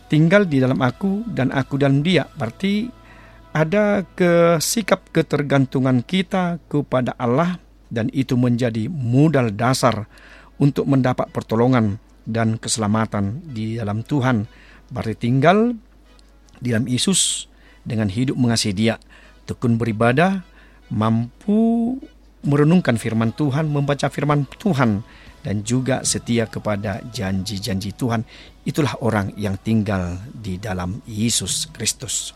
tinggal 0.08 0.48
di 0.48 0.64
dalam 0.64 0.80
aku 0.80 1.28
dan 1.28 1.52
aku 1.52 1.76
dalam 1.76 2.00
dia. 2.00 2.24
Berarti 2.38 2.88
ada 3.52 4.06
ke 4.16 4.62
sikap 4.62 5.10
ketergantungan 5.12 6.06
kita 6.06 6.62
kepada 6.70 7.18
Allah 7.18 7.60
dan 7.88 8.12
itu 8.12 8.36
menjadi 8.36 8.92
modal 8.92 9.52
dasar 9.54 10.06
untuk 10.58 10.90
mendapat 10.90 11.30
pertolongan 11.32 12.02
dan 12.28 12.60
keselamatan 12.60 13.40
di 13.54 13.80
dalam 13.80 14.04
Tuhan. 14.04 14.50
Berarti 14.92 15.16
tinggal 15.16 15.76
di 16.60 16.74
dalam 16.74 16.88
Yesus 16.88 17.48
dengan 17.88 18.12
hidup 18.12 18.36
mengasihi 18.36 18.76
Dia, 18.76 18.96
tekun 19.48 19.80
beribadah, 19.80 20.44
mampu 20.92 21.96
merenungkan 22.44 23.00
firman 23.00 23.32
Tuhan, 23.36 23.72
membaca 23.72 24.08
firman 24.12 24.48
Tuhan, 24.60 25.04
dan 25.44 25.64
juga 25.64 26.04
setia 26.04 26.48
kepada 26.48 27.00
janji-janji 27.12 27.96
Tuhan. 27.96 28.28
Itulah 28.68 29.00
orang 29.00 29.32
yang 29.40 29.56
tinggal 29.60 30.20
di 30.36 30.60
dalam 30.60 31.00
Yesus 31.08 31.72
Kristus. 31.72 32.36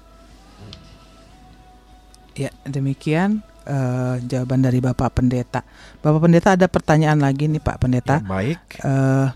Ya, 2.39 2.47
demikian 2.63 3.43
eh, 3.65 4.15
jawaban 4.25 4.61
dari 4.65 4.79
Bapak 4.81 5.21
Pendeta. 5.21 5.61
Bapak 6.01 6.19
Pendeta 6.27 6.57
ada 6.57 6.67
pertanyaan 6.69 7.19
lagi 7.21 7.45
nih 7.49 7.61
Pak 7.61 7.77
Pendeta. 7.81 8.21
Ya, 8.21 8.27
baik. 8.27 8.59
Eh, 8.81 9.27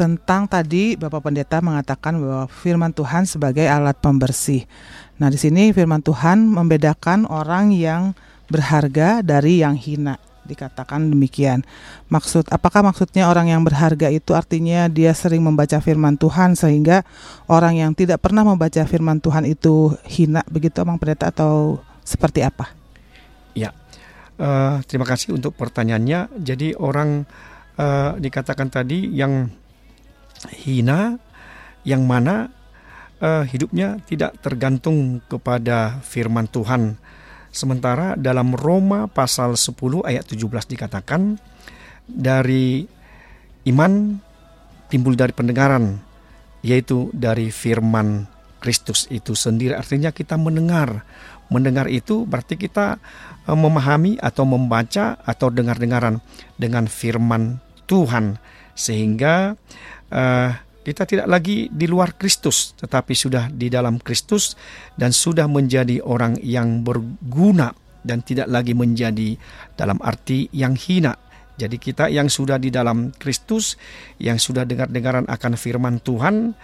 tentang 0.00 0.48
tadi 0.48 0.96
Bapak 0.96 1.28
Pendeta 1.28 1.60
mengatakan 1.60 2.16
bahwa 2.16 2.48
firman 2.48 2.88
Tuhan 2.96 3.28
sebagai 3.28 3.68
alat 3.68 4.00
pembersih. 4.00 4.64
Nah, 5.20 5.28
di 5.28 5.36
sini 5.36 5.76
firman 5.76 6.00
Tuhan 6.00 6.48
membedakan 6.48 7.28
orang 7.28 7.76
yang 7.76 8.16
berharga 8.48 9.20
dari 9.20 9.60
yang 9.60 9.76
hina. 9.76 10.16
Dikatakan 10.40 11.12
demikian. 11.12 11.62
Maksud 12.08 12.48
apakah 12.48 12.80
maksudnya 12.80 13.28
orang 13.28 13.52
yang 13.52 13.60
berharga 13.60 14.08
itu 14.08 14.32
artinya 14.32 14.88
dia 14.88 15.12
sering 15.12 15.44
membaca 15.44 15.76
firman 15.84 16.16
Tuhan 16.16 16.56
sehingga 16.56 17.04
orang 17.44 17.76
yang 17.76 17.92
tidak 17.92 18.24
pernah 18.24 18.40
membaca 18.42 18.80
firman 18.88 19.20
Tuhan 19.20 19.44
itu 19.44 19.94
hina 20.08 20.40
begitu 20.48 20.80
Bang 20.80 20.96
Pendeta 20.96 21.28
atau 21.28 21.84
seperti 22.02 22.40
apa? 22.40 22.79
Eh, 24.40 24.76
terima 24.88 25.04
kasih 25.04 25.36
untuk 25.36 25.52
pertanyaannya. 25.52 26.40
Jadi 26.40 26.72
orang 26.80 27.28
eh, 27.76 28.12
dikatakan 28.16 28.72
tadi 28.72 29.12
yang 29.12 29.52
hina, 30.64 31.20
yang 31.84 32.08
mana 32.08 32.48
eh, 33.20 33.44
hidupnya 33.44 34.00
tidak 34.08 34.40
tergantung 34.40 35.20
kepada 35.28 36.00
firman 36.00 36.48
Tuhan. 36.48 36.96
Sementara 37.52 38.16
dalam 38.16 38.56
Roma 38.56 39.12
pasal 39.12 39.60
10 39.60 39.76
ayat 40.08 40.24
17 40.24 40.72
dikatakan 40.72 41.36
dari 42.08 42.88
iman 43.68 44.16
timbul 44.88 45.20
dari 45.20 45.36
pendengaran, 45.36 46.00
yaitu 46.64 47.12
dari 47.12 47.52
firman 47.52 48.24
Kristus 48.56 49.04
itu 49.12 49.36
sendiri. 49.36 49.76
Artinya 49.76 50.16
kita 50.16 50.40
mendengar. 50.40 51.04
Mendengar 51.50 51.90
itu 51.90 52.24
berarti 52.24 52.54
kita 52.54 52.96
eh, 53.44 53.58
memahami 53.58 54.16
atau 54.22 54.46
membaca 54.46 55.18
atau 55.20 55.50
dengar-dengaran 55.50 56.22
dengan 56.56 56.86
firman 56.86 57.58
Tuhan 57.90 58.38
sehingga 58.78 59.58
eh, 60.08 60.50
kita 60.80 61.04
tidak 61.04 61.26
lagi 61.28 61.68
di 61.68 61.84
luar 61.90 62.16
Kristus 62.16 62.72
tetapi 62.78 63.12
sudah 63.12 63.52
di 63.52 63.68
dalam 63.68 64.00
Kristus 64.00 64.56
dan 64.96 65.12
sudah 65.12 65.44
menjadi 65.50 66.00
orang 66.00 66.40
yang 66.40 66.86
berguna 66.86 67.74
dan 68.00 68.24
tidak 68.24 68.48
lagi 68.48 68.72
menjadi 68.72 69.36
dalam 69.76 70.00
arti 70.00 70.48
yang 70.56 70.72
hina. 70.72 71.12
Jadi 71.60 71.76
kita 71.76 72.08
yang 72.08 72.32
sudah 72.32 72.56
di 72.56 72.72
dalam 72.72 73.12
Kristus 73.12 73.76
yang 74.16 74.40
sudah 74.40 74.64
dengar-dengaran 74.64 75.28
akan 75.28 75.52
firman 75.60 76.00
Tuhan 76.00 76.56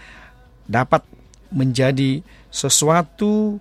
dapat 0.64 1.04
menjadi 1.52 2.24
sesuatu 2.48 3.60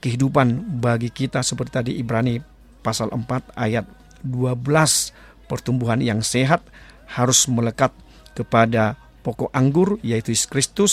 kehidupan 0.00 0.80
bagi 0.80 1.12
kita 1.12 1.44
seperti 1.44 1.70
tadi 1.70 1.92
Ibrani 2.00 2.40
pasal 2.80 3.12
4 3.12 3.54
ayat 3.56 3.84
12 4.24 4.56
pertumbuhan 5.48 6.00
yang 6.00 6.24
sehat 6.24 6.64
harus 7.10 7.44
melekat 7.46 7.92
kepada 8.32 8.96
pokok 9.20 9.52
anggur 9.52 10.00
yaitu 10.00 10.32
Yesus 10.32 10.48
Kristus 10.48 10.92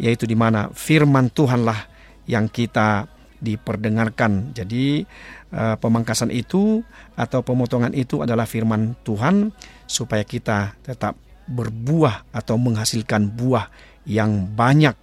yaitu 0.00 0.26
di 0.26 0.34
mana 0.34 0.72
firman 0.74 1.30
Tuhanlah 1.30 1.86
yang 2.26 2.48
kita 2.48 3.06
diperdengarkan. 3.40 4.52
Jadi 4.52 5.04
eh, 5.52 5.76
pemangkasan 5.80 6.32
itu 6.32 6.84
atau 7.16 7.40
pemotongan 7.40 7.92
itu 7.96 8.20
adalah 8.20 8.44
firman 8.44 8.96
Tuhan 9.04 9.52
supaya 9.88 10.24
kita 10.24 10.76
tetap 10.84 11.16
berbuah 11.50 12.30
atau 12.30 12.56
menghasilkan 12.60 13.34
buah 13.34 13.66
yang 14.06 14.48
banyak 14.54 14.94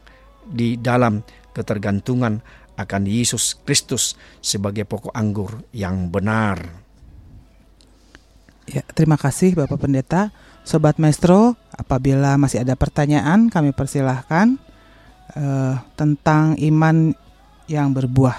di 0.47 0.79
dalam 0.79 1.21
ketergantungan 1.51 2.39
akan 2.77 3.09
Yesus 3.09 3.57
Kristus 3.65 4.13
sebagai 4.39 4.85
pokok 4.85 5.11
anggur 5.11 5.65
yang 5.73 6.07
benar. 6.13 6.61
Ya, 8.67 8.83
terima 8.93 9.17
kasih 9.17 9.55
Bapak 9.57 9.79
Pendeta. 9.81 10.29
Sobat 10.67 10.99
Maestro, 10.99 11.55
apabila 11.71 12.35
masih 12.35 12.61
ada 12.61 12.75
pertanyaan, 12.75 13.47
kami 13.47 13.71
persilahkan 13.71 14.59
eh, 15.33 15.75
tentang 15.95 16.59
iman 16.59 17.15
yang 17.71 17.95
berbuah. 17.95 18.35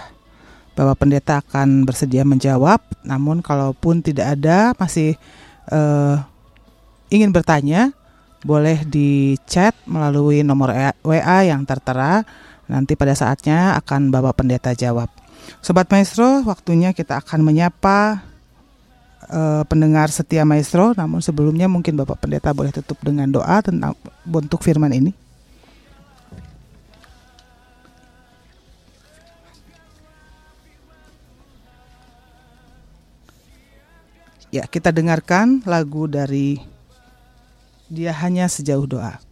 Bapak 0.77 1.03
Pendeta 1.03 1.41
akan 1.41 1.89
bersedia 1.89 2.23
menjawab, 2.29 2.85
namun 3.03 3.41
kalaupun 3.41 4.05
tidak 4.05 4.37
ada, 4.37 4.77
masih 4.77 5.17
eh, 5.73 6.17
ingin 7.09 7.33
bertanya, 7.33 7.97
boleh 8.45 8.87
di 8.87 9.35
chat 9.49 9.75
melalui 9.89 10.47
nomor 10.47 10.71
E, 10.71 10.95
WA 11.03 11.49
yang 11.49 11.67
tertera. 11.67 12.23
Nanti 12.69 12.95
pada 12.95 13.17
saatnya 13.17 13.75
akan 13.81 14.13
Bapak 14.13 14.45
Pendeta 14.45 14.77
jawab. 14.77 15.09
Sobat 15.65 15.89
Maestro, 15.89 16.45
waktunya 16.45 16.93
kita 16.93 17.17
akan 17.25 17.41
menyapa 17.41 18.21
eh, 19.33 19.65
pendengar 19.65 20.13
setia 20.13 20.45
Maestro. 20.45 20.93
Namun 20.93 21.25
sebelumnya 21.25 21.65
mungkin 21.67 21.97
Bapak 21.97 22.21
Pendeta 22.21 22.53
boleh 22.53 22.71
tutup 22.71 23.01
dengan 23.01 23.33
doa 23.33 23.65
tentang 23.65 23.97
bentuk 24.29 24.61
firman 24.61 24.93
ini. 24.93 25.13
Ya, 34.49 34.65
kita 34.65 34.89
dengarkan 34.89 35.61
lagu 35.69 36.09
dari 36.09 36.57
Dia 37.93 38.17
Hanya 38.17 38.49
Sejauh 38.49 38.89
Doa. 38.89 39.28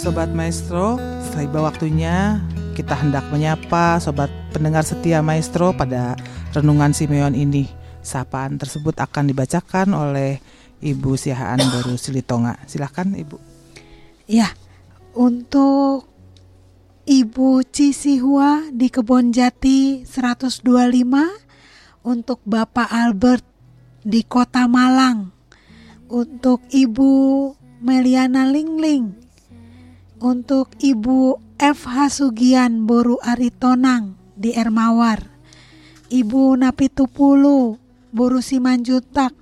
Sobat 0.00 0.32
Maestro, 0.32 0.96
tiba 1.36 1.60
waktunya 1.60 2.40
kita 2.72 2.96
hendak 2.96 3.20
menyapa 3.28 4.00
sobat 4.00 4.32
pendengar 4.48 4.80
setia 4.80 5.20
Maestro 5.20 5.76
pada 5.76 6.16
renungan 6.56 6.96
Simeon 6.96 7.36
ini. 7.36 7.68
Sapaan 8.00 8.56
tersebut 8.56 8.96
akan 8.96 9.28
dibacakan 9.28 9.92
oleh 9.92 10.40
Ibu 10.80 11.20
Siahaan 11.20 11.60
Boru 11.68 12.00
Silitonga. 12.00 12.56
Silahkan 12.64 13.12
Ibu. 13.12 13.36
Ya, 14.24 14.48
untuk 15.12 16.08
Ibu 17.04 17.60
Cisihua 17.68 18.72
di 18.72 18.88
Kebon 18.88 19.36
Jati 19.36 20.08
125, 20.08 20.64
untuk 22.08 22.40
Bapak 22.48 22.88
Albert 22.88 23.44
di 24.00 24.24
Kota 24.24 24.64
Malang, 24.64 25.28
untuk 26.08 26.64
Ibu 26.72 27.12
Meliana 27.84 28.48
Lingling, 28.48 29.19
untuk 30.20 30.76
Ibu 30.76 31.40
F. 31.56 31.88
Hasugian 31.88 32.84
Boru 32.84 33.16
Aritonang 33.24 34.20
di 34.36 34.52
Ermawar, 34.52 35.32
Ibu 36.12 36.60
Napitupulu 36.60 37.80
Boru 38.12 38.40
Simanjutak, 38.44 39.32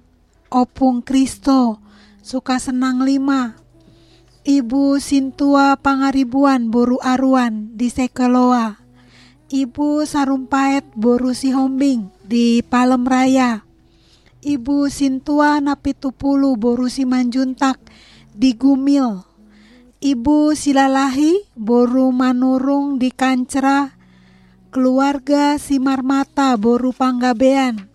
Opung 0.49 1.03
Kristo, 1.03 1.83
Sukasenang 2.23 3.03
5, 3.03 4.49
Ibu 4.49 4.97
Sintua 4.97 5.77
Pangaribuan 5.77 6.73
Boru 6.73 6.97
Aruan 7.05 7.75
di 7.77 7.93
Sekeloa, 7.93 8.81
Ibu 9.53 10.09
Sarumpait 10.09 10.87
Boru 10.97 11.35
Sihombing 11.37 12.09
di 12.25 12.65
Palem 12.65 13.05
Raya, 13.05 13.67
Ibu 14.41 14.89
Sintua 14.89 15.61
Napitupulu 15.61 16.55
Boru 16.57 16.89
Simanjuntak 16.89 17.77
di 18.33 18.55
Gumil, 18.57 19.28
Ibu 19.99 20.55
Silalahi 20.55 21.43
Boru 21.59 22.15
Manurung 22.15 23.03
di 23.03 23.11
Kancera, 23.11 23.99
keluarga 24.71 25.59
Simarmata 25.59 26.55
Boru 26.55 26.95
Panggabean, 26.95 27.91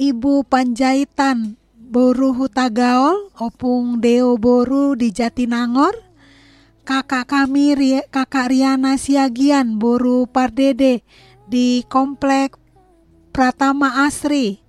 Ibu 0.00 0.48
Panjaitan 0.48 1.60
Boru 1.76 2.32
Hutagaol, 2.32 3.36
Opung 3.36 4.00
Deo 4.00 4.40
Boru 4.40 4.96
di 4.96 5.12
Jatinangor, 5.12 5.92
kakak 6.88 7.28
kami 7.28 7.76
kakak 8.08 8.48
Riana 8.48 8.96
Siagian 8.96 9.76
Boru 9.76 10.24
Pardede 10.24 11.04
di 11.44 11.84
Komplek 11.84 12.56
Pratama 13.28 14.08
Asri, 14.08 14.64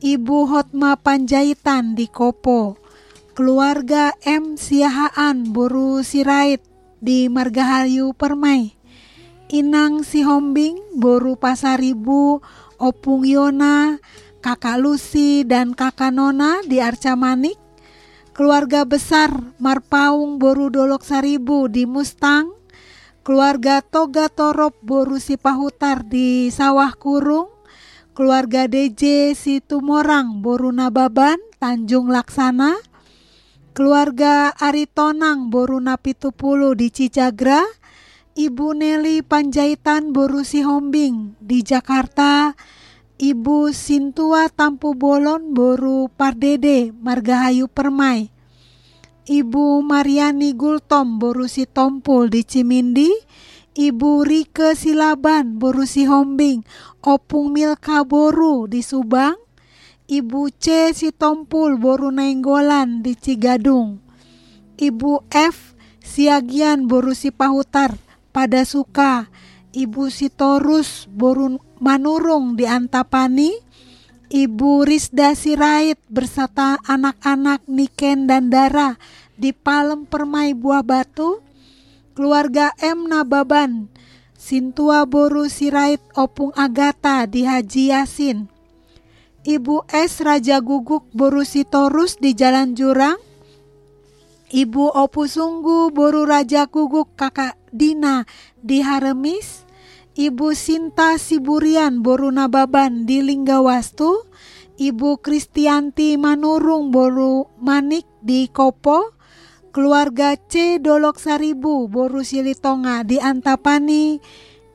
Ibu 0.00 0.48
Hotma 0.48 0.96
Panjaitan 0.96 1.92
di 1.92 2.08
Kopo, 2.08 2.80
keluarga 3.38 4.18
M. 4.26 4.58
Siahaan 4.58 5.54
Boru 5.54 6.02
Sirait 6.02 6.58
di 6.98 7.30
Margahayu 7.30 8.10
Permai, 8.10 8.74
Inang 9.54 10.02
Sihombing 10.02 10.98
Boru 10.98 11.38
Pasaribu, 11.38 12.42
Opung 12.82 13.22
Yona, 13.22 14.02
Kakak 14.42 14.82
Lucy 14.82 15.46
dan 15.46 15.70
Kakak 15.70 16.10
Nona 16.10 16.66
di 16.66 16.82
Arca 16.82 17.14
Manik, 17.14 17.54
keluarga 18.34 18.82
besar 18.82 19.30
Marpaung 19.62 20.42
Boru 20.42 20.66
Dolok 20.66 21.06
Saribu 21.06 21.70
di 21.70 21.86
Mustang, 21.86 22.50
keluarga 23.22 23.86
Toga 23.86 24.26
Torop 24.34 24.82
Boru 24.82 25.22
Sipahutar 25.22 26.02
di 26.02 26.50
Sawah 26.50 26.90
Kurung, 26.90 27.46
keluarga 28.18 28.66
DJ 28.66 29.30
Situmorang 29.38 30.42
Boru 30.42 30.74
Nababan 30.74 31.38
Tanjung 31.62 32.10
Laksana, 32.10 32.88
keluarga 33.78 34.50
Aritonang 34.58 35.54
Boru 35.54 35.78
Napitupulu 35.78 36.74
di 36.74 36.90
Cijagra, 36.90 37.62
Ibu 38.34 38.74
Nelly 38.74 39.22
Panjaitan 39.22 40.10
Boru 40.10 40.42
Sihombing 40.42 41.38
di 41.38 41.62
Jakarta, 41.62 42.58
Ibu 43.22 43.70
Sintua 43.70 44.50
Tampu 44.50 44.98
Bolon 44.98 45.54
Boru 45.54 46.10
Pardede 46.10 46.90
Margahayu 46.90 47.70
Permai, 47.70 48.34
Ibu 49.30 49.86
Mariani 49.86 50.58
Gultom 50.58 51.22
Boru 51.22 51.46
Sitompul 51.46 52.34
di 52.34 52.42
Cimindi, 52.42 53.14
Ibu 53.78 54.26
Rike 54.26 54.74
Silaban 54.74 55.54
Boru 55.54 55.86
Sihombing, 55.86 56.66
Opung 57.06 57.54
Milka 57.54 58.02
Boru 58.02 58.66
di 58.66 58.82
Subang, 58.82 59.38
Ibu 60.08 60.48
C 60.56 60.96
Sitompul 60.96 61.76
Boru 61.76 62.08
Nainggolan 62.08 63.04
di 63.04 63.12
Cigadung, 63.12 64.00
Ibu 64.80 65.28
F 65.28 65.76
Siagian 66.00 66.88
Boru 66.88 67.12
Sipahutar 67.12 67.92
pada 68.32 68.64
Suka, 68.64 69.28
Ibu 69.76 70.08
Sitorus 70.08 71.04
Boru 71.12 71.60
Manurung 71.76 72.56
di 72.56 72.64
Antapani, 72.64 73.52
Ibu 74.32 74.88
Risda 74.88 75.36
Sirait 75.36 76.00
berserta 76.08 76.80
anak-anak 76.88 77.68
Niken 77.68 78.24
dan 78.24 78.48
Dara 78.48 78.96
di 79.36 79.52
Palem 79.52 80.08
Permai 80.08 80.56
Buah 80.56 80.88
Batu, 80.88 81.44
keluarga 82.16 82.72
M 82.80 83.12
Nababan, 83.12 83.92
Sintua 84.40 85.04
Boru 85.04 85.52
Sirait 85.52 86.00
Opung 86.16 86.56
Agata 86.56 87.28
di 87.28 87.44
Haji 87.44 87.92
Yasin, 87.92 88.48
Ibu 89.48 89.88
S. 89.88 90.20
Raja 90.20 90.60
Guguk 90.60 91.08
Boru 91.16 91.40
Sitorus 91.40 92.20
di 92.20 92.36
Jalan 92.36 92.76
Jurang, 92.76 93.16
Ibu 94.52 94.92
Opusunggu 94.92 95.88
Boru 95.88 96.28
Raja 96.28 96.68
Guguk 96.68 97.16
Kakak 97.16 97.56
Dina 97.72 98.28
di 98.60 98.84
Haremis, 98.84 99.64
Ibu 100.20 100.52
Sinta 100.52 101.16
Siburian 101.16 102.04
Boru 102.04 102.28
Nababan 102.28 103.08
di 103.08 103.24
Linggawastu, 103.24 104.28
Ibu 104.76 105.16
Kristianti 105.24 106.20
Manurung 106.20 106.92
Boru 106.92 107.48
Manik 107.56 108.04
di 108.20 108.52
Kopo, 108.52 109.16
keluarga 109.72 110.36
C. 110.36 110.76
Dolok 110.76 111.16
Saribu 111.16 111.88
Boru 111.88 112.20
Silitonga 112.20 113.00
di 113.00 113.16
Antapani, 113.16 114.20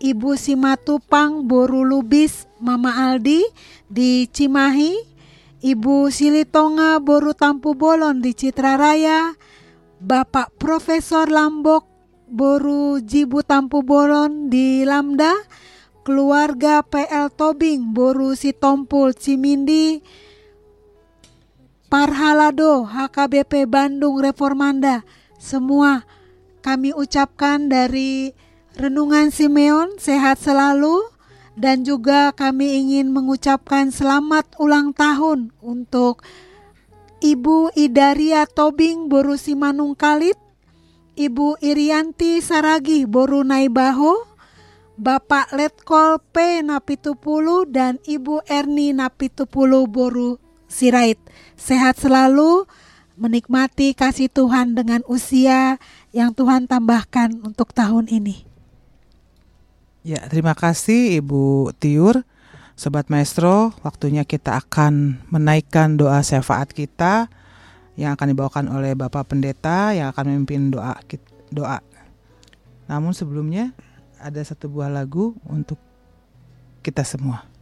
Ibu 0.03 0.35
Simatupang 0.35 1.47
Boru 1.47 1.87
Lubis 1.87 2.43
Mama 2.59 2.91
Aldi 3.07 3.39
di 3.87 4.27
Cimahi, 4.27 4.99
Ibu 5.63 6.11
Silitonga 6.11 6.99
Boru 6.99 7.31
Tampu 7.31 7.71
Bolon 7.71 8.19
di 8.19 8.35
Citra 8.35 8.75
Raya, 8.75 9.31
Bapak 10.03 10.59
Profesor 10.59 11.31
Lambok 11.31 11.87
Boru 12.27 12.99
Jibu 12.99 13.47
Tampu 13.47 13.79
Bolon 13.79 14.51
di 14.51 14.83
Lamda, 14.83 15.31
keluarga 16.03 16.83
PL 16.83 17.31
Tobing 17.31 17.95
Boru 17.95 18.35
Sitompul 18.35 19.15
Cimindi, 19.15 20.03
Parhalado 21.87 22.83
HKBP 22.83 23.71
Bandung 23.71 24.19
Reformanda, 24.19 25.07
semua 25.39 26.03
kami 26.59 26.91
ucapkan 26.91 27.71
dari 27.71 28.35
Renungan 28.73 29.29
Simeon 29.29 30.01
sehat 30.01 30.41
selalu 30.41 31.05
dan 31.53 31.85
juga 31.85 32.33
kami 32.33 32.81
ingin 32.81 33.13
mengucapkan 33.13 33.93
selamat 33.93 34.57
ulang 34.57 34.97
tahun 34.97 35.53
untuk 35.61 36.25
Ibu 37.21 37.77
Idaria 37.77 38.49
Tobing 38.49 39.13
Boru 39.13 39.37
Simanung 39.37 39.93
Kalit, 39.93 40.41
Ibu 41.13 41.61
Irianti 41.61 42.41
Saragi 42.41 43.05
Boru 43.05 43.45
Naibaho, 43.45 44.25
Bapak 44.97 45.53
Letkol 45.53 46.17
P 46.33 46.65
Napitupulu 46.65 47.69
dan 47.69 48.01
Ibu 48.01 48.41
Erni 48.49 48.89
Napitupulu 48.89 49.85
Boru 49.85 50.41
Sirait. 50.65 51.21
Sehat 51.53 52.01
selalu, 52.01 52.65
menikmati 53.21 53.93
kasih 53.93 54.33
Tuhan 54.33 54.73
dengan 54.73 55.05
usia 55.05 55.77
yang 56.09 56.33
Tuhan 56.33 56.65
tambahkan 56.65 57.37
untuk 57.45 57.69
tahun 57.69 58.09
ini. 58.09 58.52
Ya, 60.03 60.19
terima 60.27 60.51
kasih 60.51 61.23
Ibu 61.23 61.71
Tiur. 61.79 62.27
Sobat 62.75 63.07
Maestro, 63.07 63.71
waktunya 63.87 64.27
kita 64.27 64.59
akan 64.59 65.23
menaikkan 65.31 65.95
doa 65.95 66.19
syafaat 66.19 66.75
kita 66.75 67.31
yang 67.95 68.19
akan 68.19 68.35
dibawakan 68.35 68.67
oleh 68.67 68.99
Bapak 68.99 69.31
Pendeta 69.31 69.95
yang 69.95 70.11
akan 70.11 70.27
memimpin 70.27 70.75
doa 70.75 70.99
doa. 71.55 71.79
Namun 72.91 73.15
sebelumnya 73.15 73.71
ada 74.19 74.43
satu 74.43 74.67
buah 74.67 74.91
lagu 74.91 75.39
untuk 75.47 75.79
kita 76.83 77.07
semua. 77.07 77.52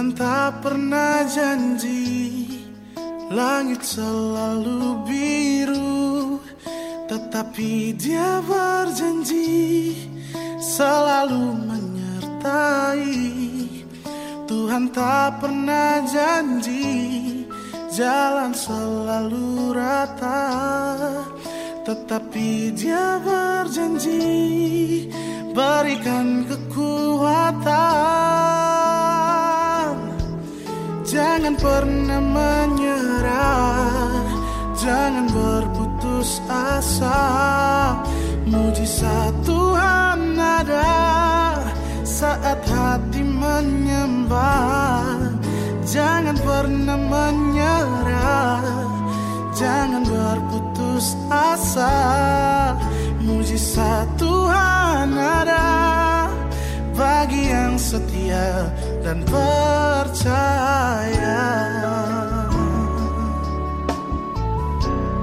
Tuhan 0.00 0.16
tak 0.16 0.64
pernah 0.64 1.28
janji 1.28 2.48
Langit 3.28 3.84
selalu 3.84 5.04
biru. 5.04 6.40
Tetapi 7.04 7.92
dia 8.00 8.40
berjanji 8.40 9.92
Selalu 10.56 11.52
menyertai. 11.68 13.12
Tuhan 14.48 14.88
tak 14.88 15.44
pernah 15.44 16.00
janji 16.08 17.44
Jalan 17.92 18.56
selalu 18.56 19.76
rata. 19.76 20.48
Tetapi 21.84 22.72
dia 22.72 23.20
berjanji 23.20 24.32
Berikan 25.52 26.48
kekuatan 26.48 28.00
Jangan 31.10 31.58
pernah 31.58 32.22
menyerah. 32.22 33.90
Jangan 34.78 35.26
berputus 35.26 36.38
asa. 36.46 37.18
Mujizat 38.46 39.34
Tuhan 39.42 40.38
ada. 40.38 41.58
Saat 42.06 42.62
hati 42.62 43.26
menyembah. 43.26 45.18
Jangan 45.82 46.38
pernah 46.46 46.94
menyerah. 46.94 48.62
Jangan 49.50 50.06
berputus 50.06 51.18
asa. 51.26 51.90
Mujizat 53.18 54.06
Tuhan 54.14 55.10
ada. 55.18 55.66
Bagi 56.94 57.50
yang 57.50 57.74
setia 57.74 58.70
dan 59.00 59.24
percaya. 59.24 60.60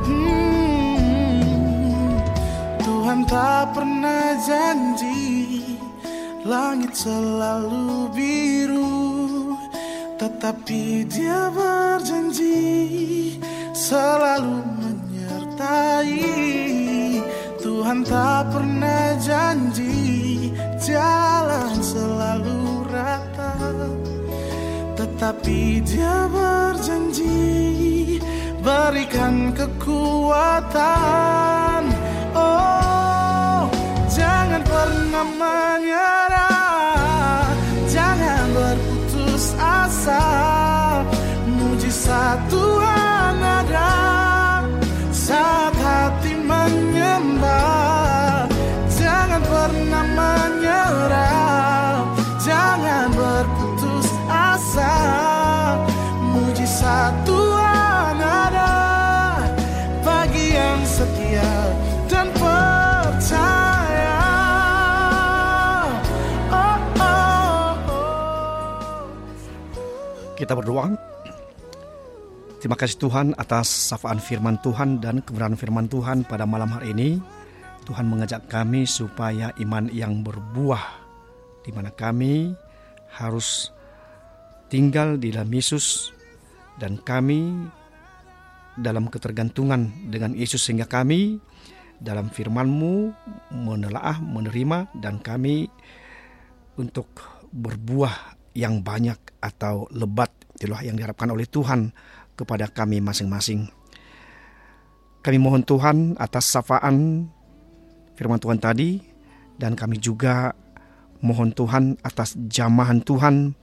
Hmm, 0.04 1.38
Tuhan 2.82 3.20
tak 3.30 3.78
pernah 3.78 4.34
janji 4.42 5.62
Langit 6.48 6.96
selalu 6.96 8.08
biru 8.16 9.52
Tetapi 10.16 11.04
dia 11.12 11.52
berjanji 11.52 13.36
Selalu 13.76 14.64
menyertai. 14.80 16.24
Tuhan 17.60 18.08
tak 18.08 18.48
pernah 18.56 19.20
janji 19.20 20.56
Jalan 20.80 21.84
selalu 21.84 22.87
Tetapi 25.18 25.82
dia 25.82 26.30
berjanji 26.30 28.22
Berikan 28.62 29.50
kekuatan. 29.50 30.70
Oh 32.38 33.66
Jangan 34.14 34.62
pernah 34.62 35.26
menyerah. 35.26 37.50
Jangan 37.90 38.46
berputus 38.54 39.58
asa. 39.58 40.22
Mujizat 41.50 42.38
Tuhan 42.54 43.42
ada 43.42 43.98
Saat 45.10 45.74
hati 45.82 46.38
menyembah 46.38 48.46
Jangan 48.86 49.42
pernah 49.42 50.06
menyerah. 50.14 52.06
Jangan 52.38 53.17
Kita 70.38 70.54
berdoa. 70.54 70.94
Terima 72.62 72.78
kasih 72.78 72.98
Tuhan 73.02 73.34
atas 73.36 73.68
safaan 73.90 74.22
firman 74.22 74.62
Tuhan 74.62 75.02
dan 75.02 75.20
kebenaran 75.26 75.58
firman 75.58 75.90
Tuhan 75.90 76.24
pada 76.30 76.46
malam 76.46 76.70
hari 76.70 76.94
ini. 76.94 77.20
Tuhan 77.90 78.06
mengajak 78.06 78.46
kami 78.46 78.86
supaya 78.86 79.50
iman 79.58 79.90
yang 79.90 80.22
berbuah 80.22 81.04
di 81.66 81.76
mana 81.76 81.90
kami 81.90 82.56
harus 83.12 83.76
tinggal 84.68 85.16
di 85.16 85.32
dalam 85.32 85.52
Yesus 85.52 86.12
dan 86.78 87.00
kami 87.02 87.68
dalam 88.78 89.10
ketergantungan 89.10 89.90
dengan 90.08 90.38
Yesus 90.38 90.62
sehingga 90.62 90.86
kami 90.86 91.42
dalam 91.98 92.30
firman-Mu 92.30 93.10
menelaah, 93.50 94.22
menerima 94.22 94.94
dan 95.02 95.18
kami 95.18 95.66
untuk 96.78 97.10
berbuah 97.50 98.38
yang 98.54 98.86
banyak 98.86 99.18
atau 99.42 99.90
lebat 99.90 100.30
itulah 100.58 100.82
yang 100.86 100.98
diharapkan 100.98 101.30
oleh 101.34 101.50
Tuhan 101.50 101.90
kepada 102.38 102.70
kami 102.70 103.02
masing-masing. 103.02 103.70
Kami 105.26 105.38
mohon 105.42 105.66
Tuhan 105.66 106.18
atas 106.22 106.54
safaan 106.54 107.28
firman 108.14 108.42
Tuhan 108.42 108.62
tadi 108.62 109.02
dan 109.58 109.74
kami 109.74 109.98
juga 109.98 110.54
mohon 111.22 111.50
Tuhan 111.54 111.98
atas 112.06 112.38
jamahan 112.50 113.02
Tuhan 113.02 113.58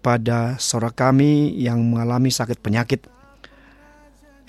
pada 0.00 0.56
saudara 0.56 0.92
kami 0.92 1.54
yang 1.60 1.80
mengalami 1.84 2.32
sakit 2.32 2.58
penyakit. 2.58 3.06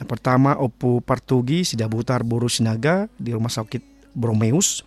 Yang 0.01 0.07
pertama 0.09 0.57
Opu 0.57 1.03
Partugi 1.03 1.61
Sidabutar 1.61 2.25
Boru 2.25 2.49
Sinaga 2.49 3.05
di 3.21 3.35
Rumah 3.35 3.53
Sakit 3.53 3.83
Bromeus. 4.17 4.81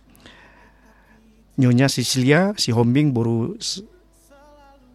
Nyonya 1.55 1.87
Sicilia 1.87 2.51
Sihombing 2.59 3.15
Boru 3.15 3.55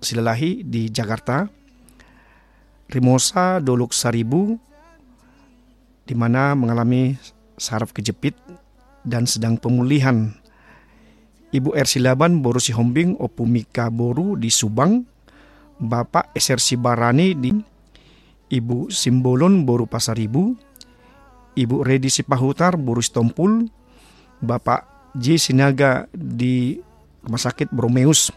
Silalahi 0.04 0.60
di 0.60 0.92
Jakarta. 0.92 1.48
Rimosa 2.90 3.62
Doluk 3.62 3.94
Saribu 3.94 4.58
di 6.10 6.18
mana 6.18 6.58
mengalami 6.58 7.14
saraf 7.54 7.94
kejepit 7.94 8.34
dan 9.06 9.30
sedang 9.30 9.54
pemulihan. 9.54 10.34
Ibu 11.50 11.74
Ersilaban 11.74 12.42
Boru 12.42 12.58
Sihombing 12.62 13.18
Opumika 13.18 13.90
Boru 13.90 14.38
di 14.38 14.50
Subang, 14.50 15.06
Bapak 15.80 16.36
Esersi 16.36 16.76
Barani 16.76 17.32
di 17.32 17.48
Ibu 18.52 18.92
Simbolon 18.92 19.64
Boru 19.64 19.88
Pasaribu, 19.88 20.52
Ibu 21.56 21.76
Redi 21.80 22.12
Sipahutar 22.12 22.76
Boru 22.76 23.00
Stompul, 23.00 23.64
Bapak 24.44 25.12
J. 25.16 25.40
Sinaga 25.40 26.04
di 26.12 26.76
Rumah 27.24 27.40
Sakit 27.40 27.72
Bromeus. 27.72 28.28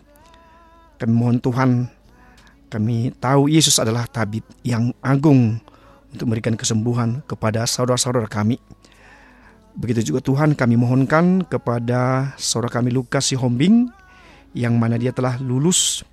Kami 0.96 1.12
mohon 1.12 1.44
Tuhan, 1.44 1.92
kami 2.72 3.12
tahu 3.20 3.52
Yesus 3.52 3.76
adalah 3.76 4.08
tabib 4.08 4.48
yang 4.64 4.96
agung 5.04 5.60
untuk 6.16 6.32
memberikan 6.32 6.56
kesembuhan 6.56 7.20
kepada 7.28 7.68
saudara-saudara 7.68 8.32
kami. 8.32 8.56
Begitu 9.76 10.14
juga 10.14 10.24
Tuhan 10.24 10.56
kami 10.56 10.78
mohonkan 10.78 11.44
kepada 11.44 12.32
saudara 12.40 12.72
kami 12.72 12.94
Lukas 12.94 13.34
Sihombing 13.34 13.90
yang 14.54 14.78
mana 14.78 15.02
dia 15.02 15.10
telah 15.10 15.42
lulus 15.42 16.06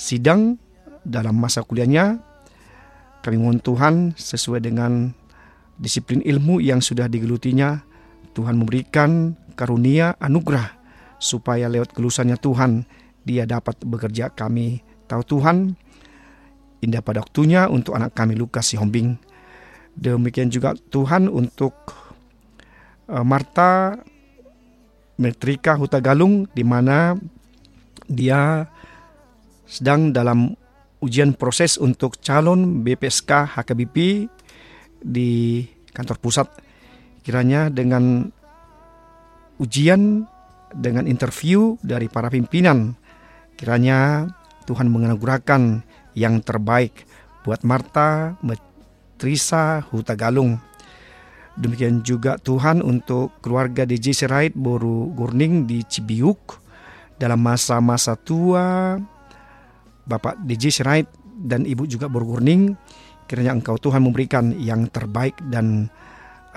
sidang 0.00 0.56
dalam 1.04 1.36
masa 1.36 1.60
kuliahnya. 1.60 2.24
Kami 3.20 3.36
mohon 3.36 3.60
Tuhan 3.60 4.16
sesuai 4.16 4.64
dengan 4.64 5.12
disiplin 5.76 6.24
ilmu 6.24 6.64
yang 6.64 6.80
sudah 6.80 7.04
digelutinya, 7.04 7.84
Tuhan 8.32 8.56
memberikan 8.56 9.36
karunia 9.52 10.16
anugerah 10.16 10.80
supaya 11.20 11.68
lewat 11.68 11.92
gelusannya 11.92 12.40
Tuhan 12.40 12.88
dia 13.28 13.44
dapat 13.44 13.76
bekerja 13.84 14.32
kami 14.32 14.80
tahu 15.04 15.36
Tuhan 15.36 15.76
indah 16.80 17.04
pada 17.04 17.20
waktunya 17.20 17.68
untuk 17.68 17.92
anak 17.92 18.16
kami 18.16 18.40
Lukas 18.40 18.72
Sihombing. 18.72 19.20
Demikian 19.92 20.48
juga 20.48 20.72
Tuhan 20.88 21.28
untuk 21.28 21.76
uh, 23.04 23.20
Marta 23.20 24.00
Metrika 25.20 25.76
Hutagalung 25.76 26.48
di 26.56 26.64
mana 26.64 27.20
dia 28.08 28.64
sedang 29.70 30.10
dalam 30.10 30.58
ujian 30.98 31.38
proses 31.38 31.78
untuk 31.78 32.18
calon 32.18 32.82
BPSK 32.82 33.54
HKBP 33.54 34.26
di 34.98 35.62
kantor 35.94 36.18
pusat. 36.18 36.50
Kiranya 37.22 37.70
dengan 37.70 38.26
ujian 39.62 40.26
dengan 40.74 41.06
interview 41.06 41.78
dari 41.86 42.10
para 42.10 42.26
pimpinan, 42.26 42.98
kiranya 43.54 44.26
Tuhan 44.66 44.90
menganugerahkan 44.90 45.86
yang 46.18 46.42
terbaik 46.42 47.06
buat 47.46 47.62
Marta, 47.62 48.34
Trisa, 49.20 49.84
Hutagalung. 49.92 50.56
Demikian 51.60 52.00
juga 52.00 52.40
Tuhan 52.40 52.80
untuk 52.80 53.36
keluarga 53.44 53.84
DJ 53.84 54.16
Sirait 54.16 54.54
Boru 54.56 55.12
Gurning 55.12 55.68
di 55.68 55.84
Cibiuk 55.84 56.56
dalam 57.20 57.44
masa-masa 57.44 58.16
tua 58.16 58.96
Bapak 60.10 60.42
DJ 60.42 60.74
Sirait 60.74 61.06
dan 61.46 61.62
Ibu 61.62 61.86
juga 61.86 62.10
Boru 62.10 62.34
Gurning 62.34 62.74
kiranya 63.30 63.54
Engkau 63.54 63.78
Tuhan 63.78 64.02
memberikan 64.02 64.50
yang 64.58 64.90
terbaik 64.90 65.38
dan 65.46 65.86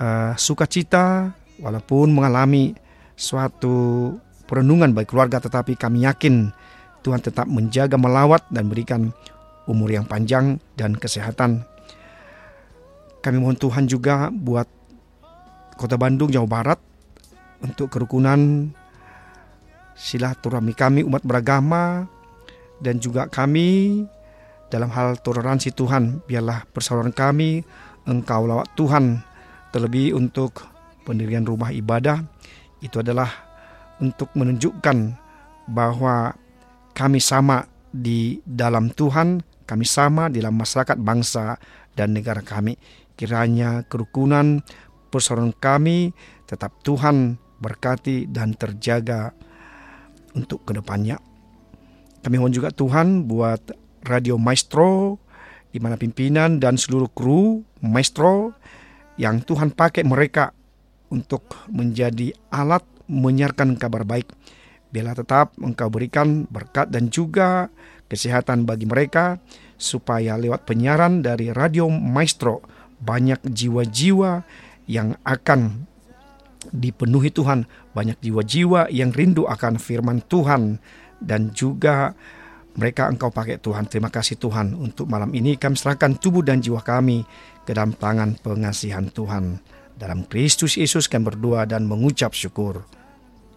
uh, 0.02 0.34
sukacita 0.34 1.30
walaupun 1.62 2.10
mengalami 2.10 2.74
suatu 3.14 4.10
perenungan 4.50 4.90
bagi 4.90 5.06
keluarga 5.06 5.38
tetapi 5.38 5.78
kami 5.78 6.02
yakin 6.02 6.50
Tuhan 7.06 7.22
tetap 7.22 7.46
menjaga 7.46 7.94
melawat 7.94 8.42
dan 8.50 8.66
berikan 8.66 9.14
umur 9.70 9.92
yang 9.92 10.02
panjang 10.08 10.58
dan 10.74 10.98
kesehatan. 10.98 11.62
Kami 13.22 13.36
mohon 13.40 13.56
Tuhan 13.56 13.88
juga 13.88 14.28
buat 14.28 14.68
Kota 15.78 15.96
Bandung, 15.96 16.28
Jawa 16.28 16.48
Barat 16.48 16.80
untuk 17.64 17.88
kerukunan 17.88 18.70
silaturahmi 19.94 20.74
kami 20.74 21.00
umat 21.06 21.22
beragama 21.22 22.10
dan 22.82 22.98
juga 22.98 23.30
kami 23.30 24.02
dalam 24.72 24.90
hal 24.90 25.20
toleransi 25.22 25.70
Tuhan 25.74 26.24
biarlah 26.26 26.66
persaudaraan 26.74 27.14
kami 27.14 27.62
engkau 28.08 28.48
lawat 28.48 28.72
Tuhan 28.74 29.22
terlebih 29.70 30.14
untuk 30.14 30.66
pendirian 31.06 31.46
rumah 31.46 31.70
ibadah 31.70 32.22
itu 32.82 33.00
adalah 33.00 33.30
untuk 34.02 34.32
menunjukkan 34.34 35.16
bahwa 35.70 36.34
kami 36.94 37.18
sama 37.18 37.66
di 37.94 38.42
dalam 38.42 38.90
Tuhan, 38.90 39.42
kami 39.64 39.86
sama 39.86 40.26
di 40.30 40.42
dalam 40.42 40.58
masyarakat 40.58 40.98
bangsa 40.98 41.58
dan 41.94 42.14
negara 42.14 42.42
kami. 42.42 42.74
Kiranya 43.14 43.86
kerukunan 43.86 44.62
persaudaraan 45.14 45.54
kami 45.54 46.10
tetap 46.50 46.82
Tuhan 46.82 47.38
berkati 47.62 48.26
dan 48.28 48.58
terjaga 48.58 49.30
untuk 50.34 50.66
ke 50.66 50.74
depannya. 50.74 51.16
Kami 52.24 52.40
mohon 52.40 52.56
juga 52.56 52.72
Tuhan 52.72 53.28
buat 53.28 53.60
Radio 54.08 54.40
Maestro, 54.40 55.20
di 55.68 55.76
mana 55.76 56.00
pimpinan 56.00 56.56
dan 56.56 56.80
seluruh 56.80 57.12
kru 57.12 57.60
Maestro 57.84 58.56
yang 59.20 59.44
Tuhan 59.44 59.76
pakai 59.76 60.08
mereka 60.08 60.56
untuk 61.12 61.44
menjadi 61.68 62.32
alat 62.48 62.80
menyiarkan 63.12 63.76
kabar 63.76 64.08
baik. 64.08 64.32
Biarlah 64.88 65.20
tetap 65.20 65.52
engkau 65.60 65.92
berikan 65.92 66.48
berkat 66.48 66.88
dan 66.88 67.12
juga 67.12 67.68
kesehatan 68.08 68.64
bagi 68.64 68.88
mereka 68.88 69.36
supaya 69.76 70.40
lewat 70.40 70.64
penyiaran 70.64 71.20
dari 71.20 71.52
Radio 71.52 71.92
Maestro 71.92 72.64
banyak 73.04 73.44
jiwa-jiwa 73.44 74.40
yang 74.88 75.12
akan 75.28 75.84
dipenuhi 76.72 77.28
Tuhan, 77.28 77.68
banyak 77.92 78.16
jiwa-jiwa 78.24 78.88
yang 78.88 79.12
rindu 79.12 79.44
akan 79.44 79.76
firman 79.76 80.24
Tuhan 80.24 80.80
dan 81.24 81.50
juga 81.56 82.12
mereka 82.76 83.08
engkau 83.08 83.30
pakai 83.30 83.58
Tuhan. 83.58 83.86
Terima 83.88 84.10
kasih 84.10 84.36
Tuhan 84.36 84.74
untuk 84.76 85.06
malam 85.08 85.30
ini 85.32 85.56
kami 85.56 85.78
serahkan 85.78 86.18
tubuh 86.18 86.42
dan 86.42 86.60
jiwa 86.60 86.82
kami 86.82 87.22
ke 87.64 87.72
dalam 87.72 87.94
tangan 87.96 88.36
pengasihan 88.38 89.08
Tuhan. 89.08 89.58
Dalam 89.94 90.26
Kristus 90.26 90.74
Yesus 90.74 91.06
kami 91.06 91.30
berdoa 91.30 91.64
dan 91.70 91.86
mengucap 91.86 92.34
syukur. 92.34 92.82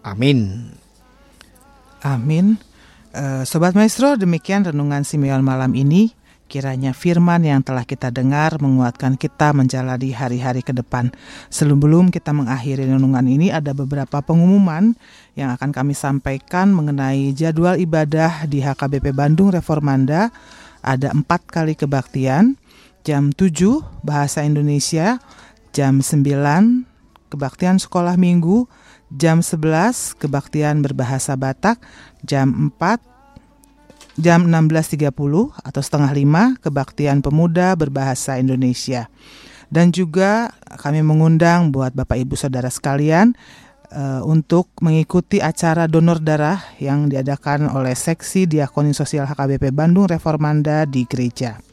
Amin. 0.05 0.69
Amin. 2.05 2.61
Eh, 3.17 3.43
Sobat 3.43 3.73
Maestro, 3.73 4.13
demikian 4.13 4.61
renungan 4.61 5.01
Simeon 5.01 5.41
malam 5.41 5.73
ini. 5.73 6.13
Kiranya 6.47 6.95
firman 6.95 7.43
yang 7.43 7.59
telah 7.59 7.83
kita 7.83 8.07
dengar 8.07 8.55
menguatkan 8.63 9.19
kita 9.19 9.51
menjalani 9.51 10.15
hari-hari 10.15 10.63
ke 10.63 10.71
depan. 10.71 11.11
Sebelum 11.51 12.07
kita 12.07 12.31
mengakhiri 12.31 12.87
renungan 12.87 13.27
ini 13.27 13.51
ada 13.51 13.75
beberapa 13.75 14.23
pengumuman 14.23 14.95
yang 15.35 15.51
akan 15.51 15.75
kami 15.75 15.91
sampaikan 15.91 16.71
mengenai 16.71 17.35
jadwal 17.35 17.75
ibadah 17.75 18.47
di 18.47 18.63
HKBP 18.63 19.11
Bandung 19.11 19.51
Reformanda. 19.51 20.31
Ada 20.79 21.11
empat 21.11 21.51
kali 21.51 21.75
kebaktian, 21.75 22.55
jam 23.03 23.35
7 23.35 23.83
Bahasa 24.07 24.47
Indonesia, 24.47 25.19
jam 25.75 25.99
9 25.99 26.87
kebaktian 27.27 27.75
sekolah 27.75 28.15
minggu, 28.15 28.71
jam 29.11 29.43
11 29.43 30.15
kebaktian 30.15 30.79
berbahasa 30.79 31.35
Batak, 31.35 31.83
jam 32.23 32.71
4 32.71 33.16
jam 34.17 34.49
16.30 34.49 35.13
atau 35.53 35.81
setengah 35.81 36.11
lima 36.11 36.43
kebaktian 36.59 37.21
pemuda 37.21 37.77
berbahasa 37.77 38.41
Indonesia. 38.41 39.07
Dan 39.67 39.93
juga 39.93 40.51
kami 40.79 41.03
mengundang 41.03 41.69
buat 41.69 41.93
Bapak 41.93 42.17
Ibu 42.17 42.33
Saudara 42.39 42.71
sekalian 42.71 43.35
uh, 43.91 44.23
untuk 44.23 44.71
mengikuti 44.79 45.43
acara 45.43 45.85
donor 45.85 46.23
darah 46.23 46.63
yang 46.79 47.11
diadakan 47.11 47.69
oleh 47.69 47.93
Seksi 47.93 48.47
Diakoni 48.47 48.95
Sosial 48.95 49.27
HKBP 49.27 49.75
Bandung 49.75 50.07
Reformanda 50.07 50.87
di 50.87 51.03
gereja. 51.03 51.66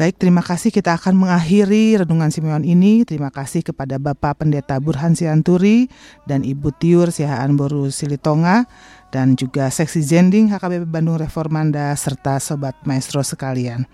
Baik, 0.00 0.16
terima 0.16 0.40
kasih 0.40 0.72
kita 0.72 0.96
akan 0.96 1.12
mengakhiri 1.12 2.00
Renungan 2.00 2.32
Simeon 2.32 2.64
ini. 2.64 3.04
Terima 3.04 3.28
kasih 3.28 3.60
kepada 3.60 4.00
Bapak 4.00 4.40
Pendeta 4.40 4.80
Burhan 4.80 5.12
Sianturi 5.12 5.92
dan 6.24 6.40
Ibu 6.40 6.72
Tiur 6.80 7.12
Sihaan 7.12 7.52
Boru 7.52 7.92
Silitonga 7.92 8.64
dan 9.12 9.36
juga 9.36 9.68
Seksi 9.68 10.00
Zending 10.00 10.56
HKBP 10.56 10.88
Bandung 10.88 11.20
Reformanda 11.20 11.92
serta 12.00 12.40
Sobat 12.40 12.80
Maestro 12.88 13.20
sekalian. 13.20 13.84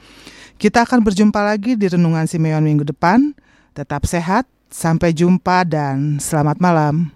Kita 0.62 0.86
akan 0.86 1.02
berjumpa 1.02 1.42
lagi 1.42 1.74
di 1.74 1.90
Renungan 1.90 2.30
Simeon 2.30 2.62
minggu 2.62 2.86
depan. 2.86 3.34
Tetap 3.74 4.06
sehat, 4.06 4.46
sampai 4.70 5.10
jumpa 5.10 5.66
dan 5.66 6.22
selamat 6.22 6.62
malam. 6.62 7.15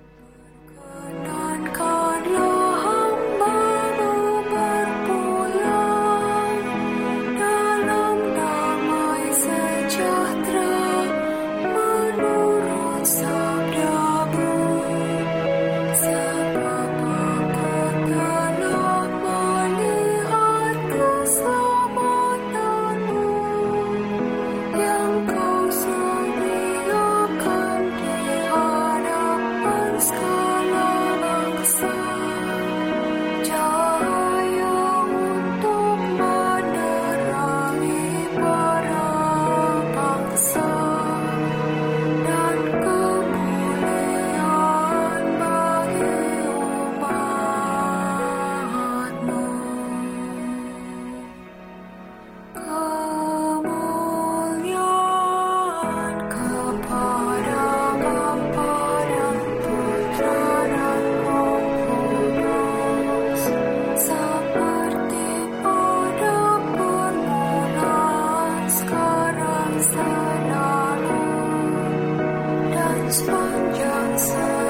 Just 73.11 73.27
want. 73.27 74.60